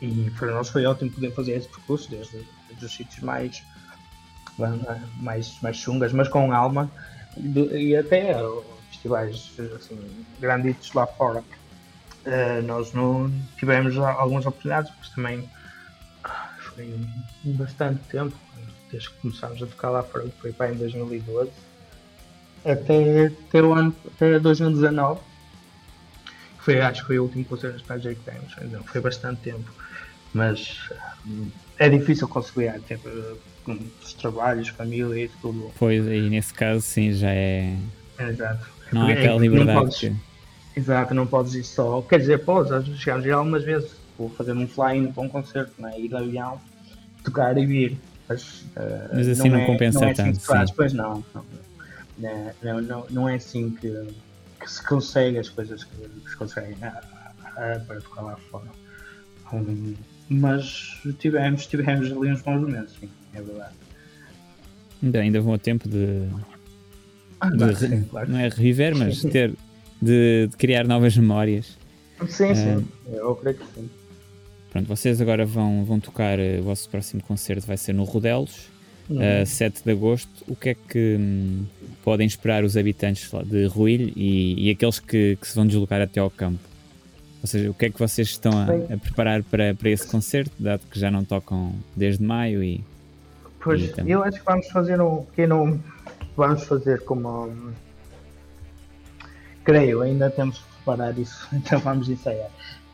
e, 0.00 0.06
e, 0.06 0.30
para 0.38 0.52
nós 0.52 0.68
foi 0.68 0.86
ótimo 0.86 1.10
poder 1.10 1.32
fazer 1.32 1.52
esse 1.52 1.68
percurso 1.68 2.10
desde, 2.10 2.44
desde 2.68 2.84
os 2.84 2.92
sítios 2.92 3.20
mais, 3.20 3.62
mais, 5.18 5.58
mais 5.60 5.76
chungas, 5.76 6.12
mas 6.12 6.28
com 6.28 6.52
alma 6.52 6.90
e 7.36 7.94
até 7.96 8.34
festivais 8.90 9.52
assim, 9.76 9.98
granditos 10.40 10.92
lá 10.92 11.06
fora. 11.06 11.44
Uh, 12.26 12.62
nós 12.66 12.92
não 12.92 13.32
tivemos 13.56 13.96
algumas 13.96 14.44
oportunidades, 14.44 14.92
mas 14.98 15.08
também 15.10 15.48
foi 16.58 16.94
bastante 17.44 18.00
tempo, 18.10 18.36
desde 18.90 19.10
que 19.10 19.16
começámos 19.16 19.62
a 19.62 19.66
tocar 19.66 19.90
lá 19.90 20.02
fora, 20.02 20.28
foi 20.40 20.52
para 20.52 20.72
em 20.72 20.76
2012, 20.76 21.50
até, 22.64 23.26
até 23.26 23.62
o 23.62 23.72
ano, 23.72 23.94
até 24.06 24.38
2019. 24.38 25.20
Foi, 26.58 26.80
acho 26.80 27.00
que 27.00 27.06
foi 27.06 27.18
o 27.18 27.22
último 27.22 27.44
concerto 27.46 27.78
dos 27.78 27.86
Project 27.86 28.22
Times, 28.22 28.70
não, 28.70 28.82
foi 28.84 29.00
bastante 29.00 29.40
tempo, 29.40 29.72
mas 30.34 30.90
é 31.78 31.88
difícil 31.88 32.28
conciliar 32.28 32.78
tipo, 32.80 33.08
com 33.64 33.78
os 34.02 34.12
trabalhos, 34.12 34.68
família 34.68 35.24
e 35.24 35.28
tudo. 35.40 35.72
Pois, 35.78 36.06
e 36.06 36.28
nesse 36.28 36.52
caso 36.52 36.82
sim, 36.82 37.12
já 37.12 37.30
é. 37.30 37.74
Exato. 38.18 38.66
Não 38.92 39.02
há 39.06 39.12
aquela 39.12 39.40
liberdade. 39.40 39.74
Não 39.74 39.82
podes, 39.82 39.98
que... 39.98 40.29
Exato, 40.80 41.14
não 41.14 41.26
podes 41.26 41.54
ir 41.54 41.64
só. 41.64 42.00
Quer 42.02 42.20
dizer, 42.20 42.38
podes, 42.38 42.98
chegamos 42.98 43.26
a 43.26 43.28
ir 43.28 43.32
algumas 43.32 43.64
vezes, 43.64 43.90
vou 44.18 44.30
fazer 44.30 44.52
um 44.52 44.66
flying 44.66 45.12
para 45.12 45.22
um 45.22 45.28
concerto, 45.28 45.72
né? 45.78 45.98
ir 45.98 46.08
de 46.08 46.16
avião 46.16 46.60
tocar 47.22 47.56
e 47.58 47.66
vir. 47.66 47.98
Mas, 48.28 48.62
uh, 48.76 49.14
mas 49.14 49.28
assim 49.28 49.48
não, 49.48 49.56
não 49.56 49.64
é, 49.64 49.66
compensa 49.66 50.00
não 50.00 50.08
é 50.08 50.14
tanto. 50.14 50.30
Assim 50.30 50.40
faz, 50.40 50.70
pois 50.70 50.92
não, 50.92 51.24
não, 51.34 51.44
Não, 52.18 52.52
não, 52.62 52.80
não, 52.80 53.06
não 53.10 53.28
é 53.28 53.34
assim 53.34 53.70
que, 53.70 53.90
que 54.60 54.70
se 54.70 54.86
consegue 54.86 55.38
as 55.38 55.48
coisas 55.48 55.84
que, 55.84 55.96
se 56.28 56.36
conseguem 56.36 56.76
para 56.76 58.00
tocar 58.00 58.22
lá 58.22 58.36
fora. 58.50 58.68
Um, 59.52 59.94
mas 60.28 60.96
tivemos, 61.18 61.66
tivemos 61.66 62.12
ali 62.12 62.32
uns 62.32 62.40
bons 62.40 62.60
momentos, 62.60 62.96
sim, 62.98 63.10
é 63.34 63.42
verdade. 63.42 63.74
Ainda, 65.02 65.20
ainda 65.20 65.40
vão 65.40 65.54
a 65.54 65.58
tempo 65.58 65.88
de. 65.88 66.28
Ah, 67.40 67.50
de 67.50 67.74
sim, 67.74 68.04
claro. 68.04 68.30
Não 68.30 68.38
é 68.38 68.48
reviver, 68.48 68.94
mas 68.94 69.22
ter, 69.26 69.54
de, 70.00 70.48
de, 70.48 70.56
criar 70.56 70.86
novas 70.86 71.16
memórias. 71.16 71.78
Sim, 72.28 72.54
sim, 72.54 72.86
eu 73.12 73.34
creio 73.36 73.56
que 73.56 73.64
sim. 73.74 73.90
Pronto, 74.70 74.86
vocês 74.86 75.20
agora 75.20 75.44
vão, 75.44 75.84
vão 75.84 75.98
tocar, 75.98 76.38
eh, 76.38 76.60
o 76.60 76.62
vosso 76.62 76.88
próximo 76.88 77.22
concerto 77.22 77.66
vai 77.66 77.76
ser 77.76 77.92
no 77.92 78.04
Rodelos, 78.04 78.68
uhum. 79.08 79.18
uh, 79.42 79.44
7 79.44 79.82
de 79.84 79.90
agosto. 79.90 80.44
O 80.46 80.54
que 80.54 80.70
é 80.70 80.74
que 80.74 81.16
hum, 81.18 81.64
podem 82.04 82.26
esperar 82.26 82.62
os 82.62 82.76
habitantes 82.76 83.30
de 83.46 83.66
Ruilho 83.66 84.12
e, 84.14 84.68
e 84.68 84.70
aqueles 84.70 85.00
que, 85.00 85.36
que, 85.40 85.48
se 85.48 85.56
vão 85.56 85.66
deslocar 85.66 86.00
até 86.00 86.20
ao 86.20 86.30
campo? 86.30 86.60
Ou 87.42 87.48
seja, 87.48 87.70
o 87.70 87.74
que 87.74 87.86
é 87.86 87.90
que 87.90 87.98
vocês 87.98 88.28
estão 88.28 88.52
a, 88.52 88.94
a, 88.94 88.98
preparar 88.98 89.42
para, 89.42 89.74
para 89.74 89.90
esse 89.90 90.06
concerto, 90.06 90.52
dado 90.58 90.82
que 90.90 90.98
já 91.00 91.10
não 91.10 91.24
tocam 91.24 91.72
desde 91.96 92.22
maio 92.22 92.62
e. 92.62 92.84
Pois, 93.62 93.80
e 93.82 94.10
eu 94.10 94.22
acho 94.22 94.38
que 94.38 94.44
vamos 94.44 94.68
fazer 94.68 95.00
um 95.00 95.24
pequeno. 95.24 95.82
Vamos 96.36 96.64
fazer 96.64 97.00
como. 97.02 97.46
Um, 97.46 97.72
creio, 99.70 100.02
ainda 100.02 100.28
temos 100.30 100.58
que 100.58 100.64
preparar 100.76 101.16
isso, 101.16 101.48
então 101.54 101.78
vamos 101.78 102.08
ensaiar. 102.08 102.50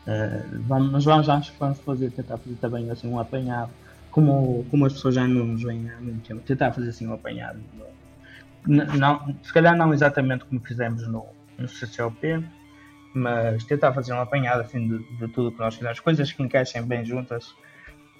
Uh, 0.07 0.61
vamos, 0.67 0.91
mas 0.91 1.05
vamos, 1.05 1.49
que 1.49 1.59
vamos 1.59 1.79
fazer, 1.79 2.11
tentar 2.11 2.37
fazer 2.37 2.55
também 2.55 2.89
assim 2.89 3.09
um 3.09 3.19
apanhado, 3.19 3.71
como, 4.11 4.65
como 4.69 4.85
as 4.85 4.93
pessoas 4.93 5.15
já 5.15 5.27
não 5.27 5.45
nos 5.45 5.63
veem 5.63 5.89
há 5.89 5.99
muito 5.99 6.25
tempo, 6.25 6.41
tentar 6.41 6.71
fazer 6.71 6.89
assim 6.89 7.07
um 7.07 7.13
apanhado. 7.13 7.59
Não, 8.65 8.85
não, 8.95 9.35
se 9.43 9.51
calhar 9.51 9.75
não 9.75 9.93
exatamente 9.93 10.45
como 10.45 10.61
fizemos 10.61 11.05
no, 11.07 11.25
no 11.57 11.67
CCLP, 11.67 12.43
mas 13.13 13.63
tentar 13.65 13.93
fazer 13.93 14.13
um 14.13 14.21
apanhado 14.21 14.61
assim 14.61 14.87
de, 14.87 15.17
de 15.17 15.27
tudo 15.29 15.51
que 15.51 15.59
nós 15.59 15.75
fizemos, 15.75 15.99
coisas 15.99 16.31
que 16.31 16.41
encaixem 16.43 16.83
bem 16.83 17.03
juntas 17.03 17.53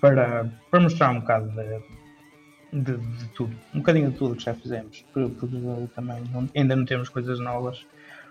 para, 0.02 0.50
para 0.70 0.80
mostrar 0.80 1.12
um 1.12 1.20
bocado 1.20 1.50
de, 1.50 2.82
de, 2.82 2.98
de, 2.98 3.26
tudo, 3.30 3.56
um 3.74 3.80
bocadinho 3.80 4.12
de 4.12 4.18
tudo 4.18 4.36
que 4.36 4.44
já 4.44 4.54
fizemos, 4.54 5.06
porque, 5.14 5.48
também 5.96 6.24
não, 6.32 6.50
ainda 6.56 6.76
não 6.76 6.86
temos 6.86 7.10
coisas 7.10 7.40
novas, 7.40 7.86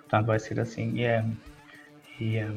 portanto 0.08 0.26
vai 0.26 0.38
ser 0.38 0.60
assim 0.60 0.92
e, 0.94 1.04
é, 1.04 1.24
e, 2.20 2.36
é, 2.36 2.48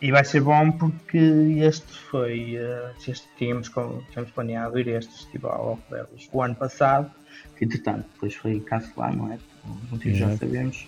e 0.00 0.12
vai 0.12 0.24
ser 0.24 0.40
bom 0.42 0.70
porque 0.70 1.18
este 1.18 1.92
foi, 2.10 2.56
uh, 2.56 3.10
este 3.10 3.26
tínhamos, 3.36 3.68
tínhamos 3.68 4.30
planeado 4.32 4.78
ir 4.78 4.88
a 4.90 4.98
este 4.98 5.12
festival 5.12 5.70
ao 5.70 5.76
Codelos 5.76 6.28
o 6.32 6.42
ano 6.42 6.54
passado, 6.54 7.10
que 7.56 7.64
entretanto 7.64 8.06
depois 8.14 8.34
foi 8.34 8.60
cancelado, 8.60 9.16
não 9.16 9.32
é? 9.32 9.38
Os 9.84 9.90
motivos 9.90 10.18
já 10.18 10.36
sabemos. 10.36 10.86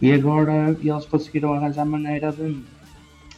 E 0.00 0.12
agora 0.12 0.76
eles 0.80 1.06
conseguiram 1.06 1.54
arranjar 1.54 1.84
maneira 1.84 2.30
de, 2.30 2.62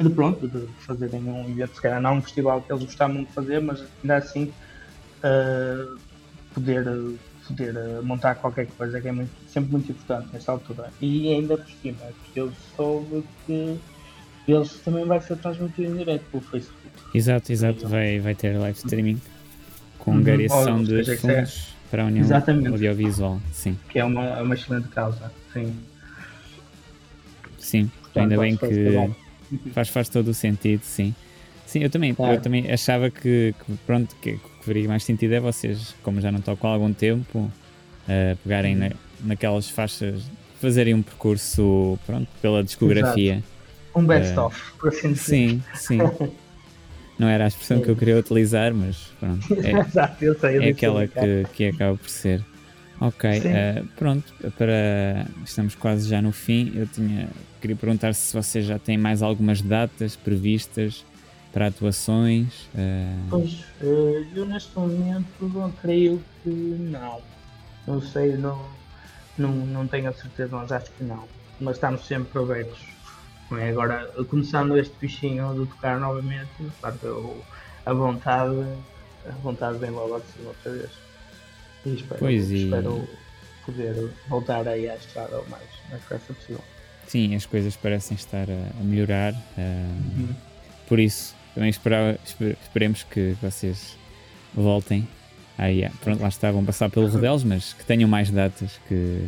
de 0.01 0.11
pronto, 0.11 0.47
de 0.49 0.67
fazerem 0.81 1.23
um 1.23 1.49
evento, 1.49 1.75
se 1.75 1.83
calhar 1.83 2.01
não 2.01 2.17
um 2.17 2.23
festival 2.23 2.61
que 2.61 2.73
eles 2.73 2.85
gostavam 2.85 3.25
de 3.25 3.33
fazer, 3.33 3.61
mas 3.61 3.85
ainda 4.03 4.17
assim 4.17 4.53
uh, 5.25 5.99
poder, 6.53 6.85
poder 7.47 7.75
montar 8.03 8.35
qualquer 8.37 8.67
coisa 8.67 9.01
que 9.01 9.09
é 9.09 9.13
muito, 9.13 9.31
sempre 9.49 9.73
muito 9.73 9.91
importante 9.91 10.29
nesta 10.33 10.53
altura. 10.53 10.91
E 11.01 11.33
ainda 11.33 11.57
por 11.57 11.71
cima, 11.83 11.99
porque 12.25 12.41
eu 12.41 12.53
soube 12.77 13.25
que 13.47 13.79
eles 14.49 14.73
também 14.85 15.05
vai 15.05 15.21
ser 15.21 15.37
transmitido 15.37 15.93
em 15.93 15.97
direto 15.99 16.25
pelo 16.31 16.43
Facebook. 16.43 16.87
Exato, 17.15 17.53
exato, 17.53 17.89
vai, 17.89 18.21
vai 18.21 18.35
ter 18.35 18.57
live 18.57 18.79
streaming 18.79 19.21
com 19.99 20.13
uhum. 20.13 20.23
variação 20.23 20.83
de 20.85 21.01
é 21.01 21.17
fundos 21.17 21.25
é. 21.25 21.91
para 21.91 22.03
a 22.03 22.07
União 22.07 22.25
Exatamente. 22.25 22.69
Audiovisual, 22.69 23.41
sim. 23.53 23.77
Que 23.89 23.99
é 23.99 24.05
uma, 24.05 24.41
uma 24.41 24.55
excelente 24.55 24.89
causa, 24.89 25.33
sim. 25.53 25.75
Sim, 27.59 27.91
Portanto, 28.03 28.23
ainda 28.23 28.39
bem 28.39 28.57
que 28.57 29.71
faz, 29.73 29.89
faz 29.89 30.09
todo 30.09 30.29
o 30.29 30.35
sentido, 30.35 30.83
sim. 30.83 31.15
Sim, 31.77 31.83
eu 31.83 31.91
também, 31.91 32.15
claro. 32.15 32.35
eu 32.35 32.41
também 32.41 32.71
achava 32.71 33.11
que, 33.11 33.55
que 33.65 33.73
pronto, 33.87 34.17
que, 34.23 34.33
que 34.33 34.65
faria 34.65 34.89
mais 34.89 35.05
sentido 35.05 35.35
é 35.35 35.41
vocês, 35.41 35.95
como 36.03 36.23
já 36.23 36.33
não 36.33 36.41
tocam 36.41 36.71
há 36.71 36.73
algum 36.73 36.91
tempo, 36.91 37.39
uh, 37.39 38.37
pegarem 38.43 38.75
na, 38.75 38.93
naquelas 39.23 39.69
faixas, 39.69 40.23
fazerem 40.59 40.95
um 40.95 41.03
percurso, 41.03 41.99
pronto, 42.07 42.29
pela 42.41 42.65
discografia. 42.65 43.33
Exato. 43.35 43.45
Um 43.95 44.07
best-of, 44.07 44.59
uh, 44.59 44.79
por 44.79 44.89
assim 44.89 45.13
dizer. 45.13 45.25
Sim, 45.25 45.63
sim. 45.75 45.99
Não 47.19 47.29
era 47.29 47.45
a 47.45 47.49
expressão 47.49 47.81
que 47.81 47.91
eu 47.91 47.97
queria 47.97 48.19
utilizar, 48.19 48.73
mas 48.73 49.13
pronto. 49.21 49.47
É, 49.63 49.73
Exato, 49.73 50.25
eu 50.25 50.39
sei, 50.39 50.57
eu 50.57 50.63
é 50.63 50.69
aquela 50.69 51.07
que, 51.07 51.47
que 51.53 51.67
acaba 51.67 51.97
por 51.97 52.09
ser. 52.09 52.43
Ok, 52.99 53.29
uh, 53.31 53.87
pronto, 53.97 54.33
para 54.57 55.27
estamos 55.45 55.75
quase 55.75 56.09
já 56.09 56.23
no 56.23 56.33
fim. 56.33 56.73
Eu 56.75 56.87
tinha 56.87 57.29
queria 57.61 57.77
perguntar 57.77 58.15
se 58.15 58.35
vocês 58.35 58.65
já 58.65 58.79
têm 58.79 58.97
mais 58.97 59.23
algumas 59.23 59.61
datas 59.61 60.17
previstas 60.17 61.05
para 61.57 61.69
atuações. 61.69 62.69
Uh... 62.75 63.29
Pois, 63.31 63.65
uh, 63.81 64.27
eu 64.35 64.45
neste 64.45 64.79
momento 64.79 65.27
não 65.41 65.73
creio 65.73 66.23
que 66.43 66.51
não. 66.51 67.23
Não 67.87 68.03
sei, 68.03 68.37
não, 68.37 68.63
não, 69.39 69.53
não 69.53 69.87
tenho 69.87 70.11
a 70.11 70.13
certeza, 70.13 70.55
mas 70.55 70.71
acho 70.71 70.91
que 70.91 71.03
não. 71.03 71.25
Mas 71.59 71.77
estamos 71.77 72.07
sempre 72.07 72.39
abertos. 72.39 72.79
É? 73.59 73.71
Agora, 73.71 74.07
começando 74.29 74.77
este 74.77 74.95
bichinho 75.01 75.55
de 75.55 75.71
tocar 75.71 75.99
novamente, 75.99 76.51
claro, 76.79 77.43
a 77.87 77.93
vontade, 77.95 78.67
a 79.27 79.33
vontade 79.43 79.79
vem 79.79 79.91
logo 79.93 80.17
assim 80.17 80.47
outra 80.47 80.73
vez. 80.73 80.91
E 81.87 81.95
espero, 81.95 82.19
pois 82.19 82.51
e... 82.51 82.65
espero 82.65 83.09
poder 83.65 84.11
voltar 84.29 84.69
aí 84.69 84.91
à 84.91 84.97
estrada 84.97 85.41
o 85.41 85.49
mais, 85.49 85.65
mais 85.89 86.03
depressa 86.03 86.35
possível. 86.35 86.65
Sim, 87.07 87.35
as 87.35 87.47
coisas 87.47 87.75
parecem 87.77 88.15
estar 88.15 88.47
a, 88.51 88.79
a 88.79 88.85
melhorar. 88.85 89.33
Uh, 89.33 90.19
uhum. 90.19 90.37
Por 90.89 91.01
isso, 91.01 91.36
também 91.57 91.71
esperava, 91.71 92.19
esperemos 92.63 93.03
que 93.03 93.35
vocês 93.41 93.97
voltem. 94.55 95.09
Aí, 95.57 95.89
pronto, 96.03 96.21
lá 96.21 96.29
está, 96.29 96.53
vão 96.53 96.63
passar 96.63 96.91
pelo 96.91 97.09
Rodelos, 97.09 97.43
mas 97.45 97.73
que 97.73 97.83
tenham 97.83 98.07
mais 98.07 98.31
datas, 98.31 98.79
que, 98.87 99.27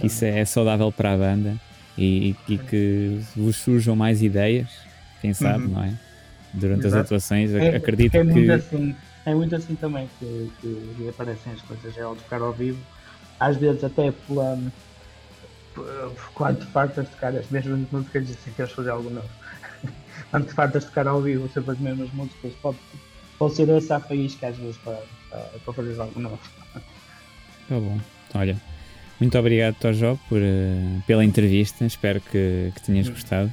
que 0.00 0.06
isso 0.06 0.24
é, 0.24 0.40
é, 0.40 0.44
saudável 0.46 0.90
para 0.90 1.12
a 1.12 1.18
banda 1.18 1.56
e, 1.98 2.34
e, 2.48 2.56
que 2.56 3.20
vos 3.36 3.56
surjam 3.56 3.94
mais 3.94 4.22
ideias, 4.22 4.68
quem 5.20 5.34
sabe, 5.34 5.64
uhum. 5.64 5.72
não 5.72 5.84
é? 5.84 5.92
Durante 6.54 6.86
Exato. 6.86 6.96
as 6.96 7.04
atuações, 7.04 7.52
é, 7.52 7.76
acredito 7.76 8.14
é 8.14 8.24
que. 8.24 8.50
Assim, 8.50 8.96
é 9.26 9.34
muito 9.34 9.54
assim 9.54 9.74
também 9.74 10.08
que, 10.18 10.50
que 10.62 11.08
aparecem 11.10 11.52
as 11.52 11.60
coisas, 11.60 11.94
é 11.98 12.00
ao 12.00 12.16
tocar 12.16 12.40
ao 12.40 12.54
vivo, 12.54 12.80
às 13.38 13.58
vezes 13.58 13.84
até 13.84 14.10
pela. 14.26 14.58
Quando 16.34 16.64
fartas 16.68 17.04
de 17.04 17.10
tocar 17.10 17.36
as 17.36 17.48
mesmas 17.50 17.80
músicas, 17.92 18.30
assim 18.30 18.50
queres 18.56 18.72
fazer 18.72 18.88
algo 18.88 19.10
novo. 19.10 19.28
Quando 20.30 20.46
te 20.46 20.54
fartas 20.54 20.82
de 20.82 20.88
tocar 20.88 21.06
ao 21.08 21.20
vivo 21.20 21.48
sempre 21.52 21.72
as 21.72 21.78
mesmas 21.78 22.12
músicas, 22.12 22.52
pode, 22.62 22.78
pode 23.38 23.54
ser 23.54 23.68
essa 23.68 23.96
a 23.96 24.00
faísca 24.00 24.48
às 24.48 24.56
vezes 24.56 24.76
para, 24.78 25.00
para 25.64 25.74
fazer 25.74 26.00
algo 26.00 26.20
novo. 26.20 26.38
Tá 26.72 27.78
bom, 27.78 28.00
olha. 28.34 28.56
Muito 29.20 29.38
obrigado, 29.38 29.74
Tojo, 29.74 30.18
por, 30.28 30.40
uh, 30.40 31.02
pela 31.06 31.24
entrevista. 31.24 31.84
Espero 31.84 32.20
que, 32.20 32.72
que 32.74 32.82
tenhas 32.82 33.08
gostado. 33.08 33.52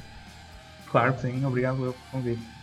Claro 0.90 1.14
sim, 1.20 1.44
obrigado 1.44 1.76
pelo 1.76 1.94
convite. 2.10 2.57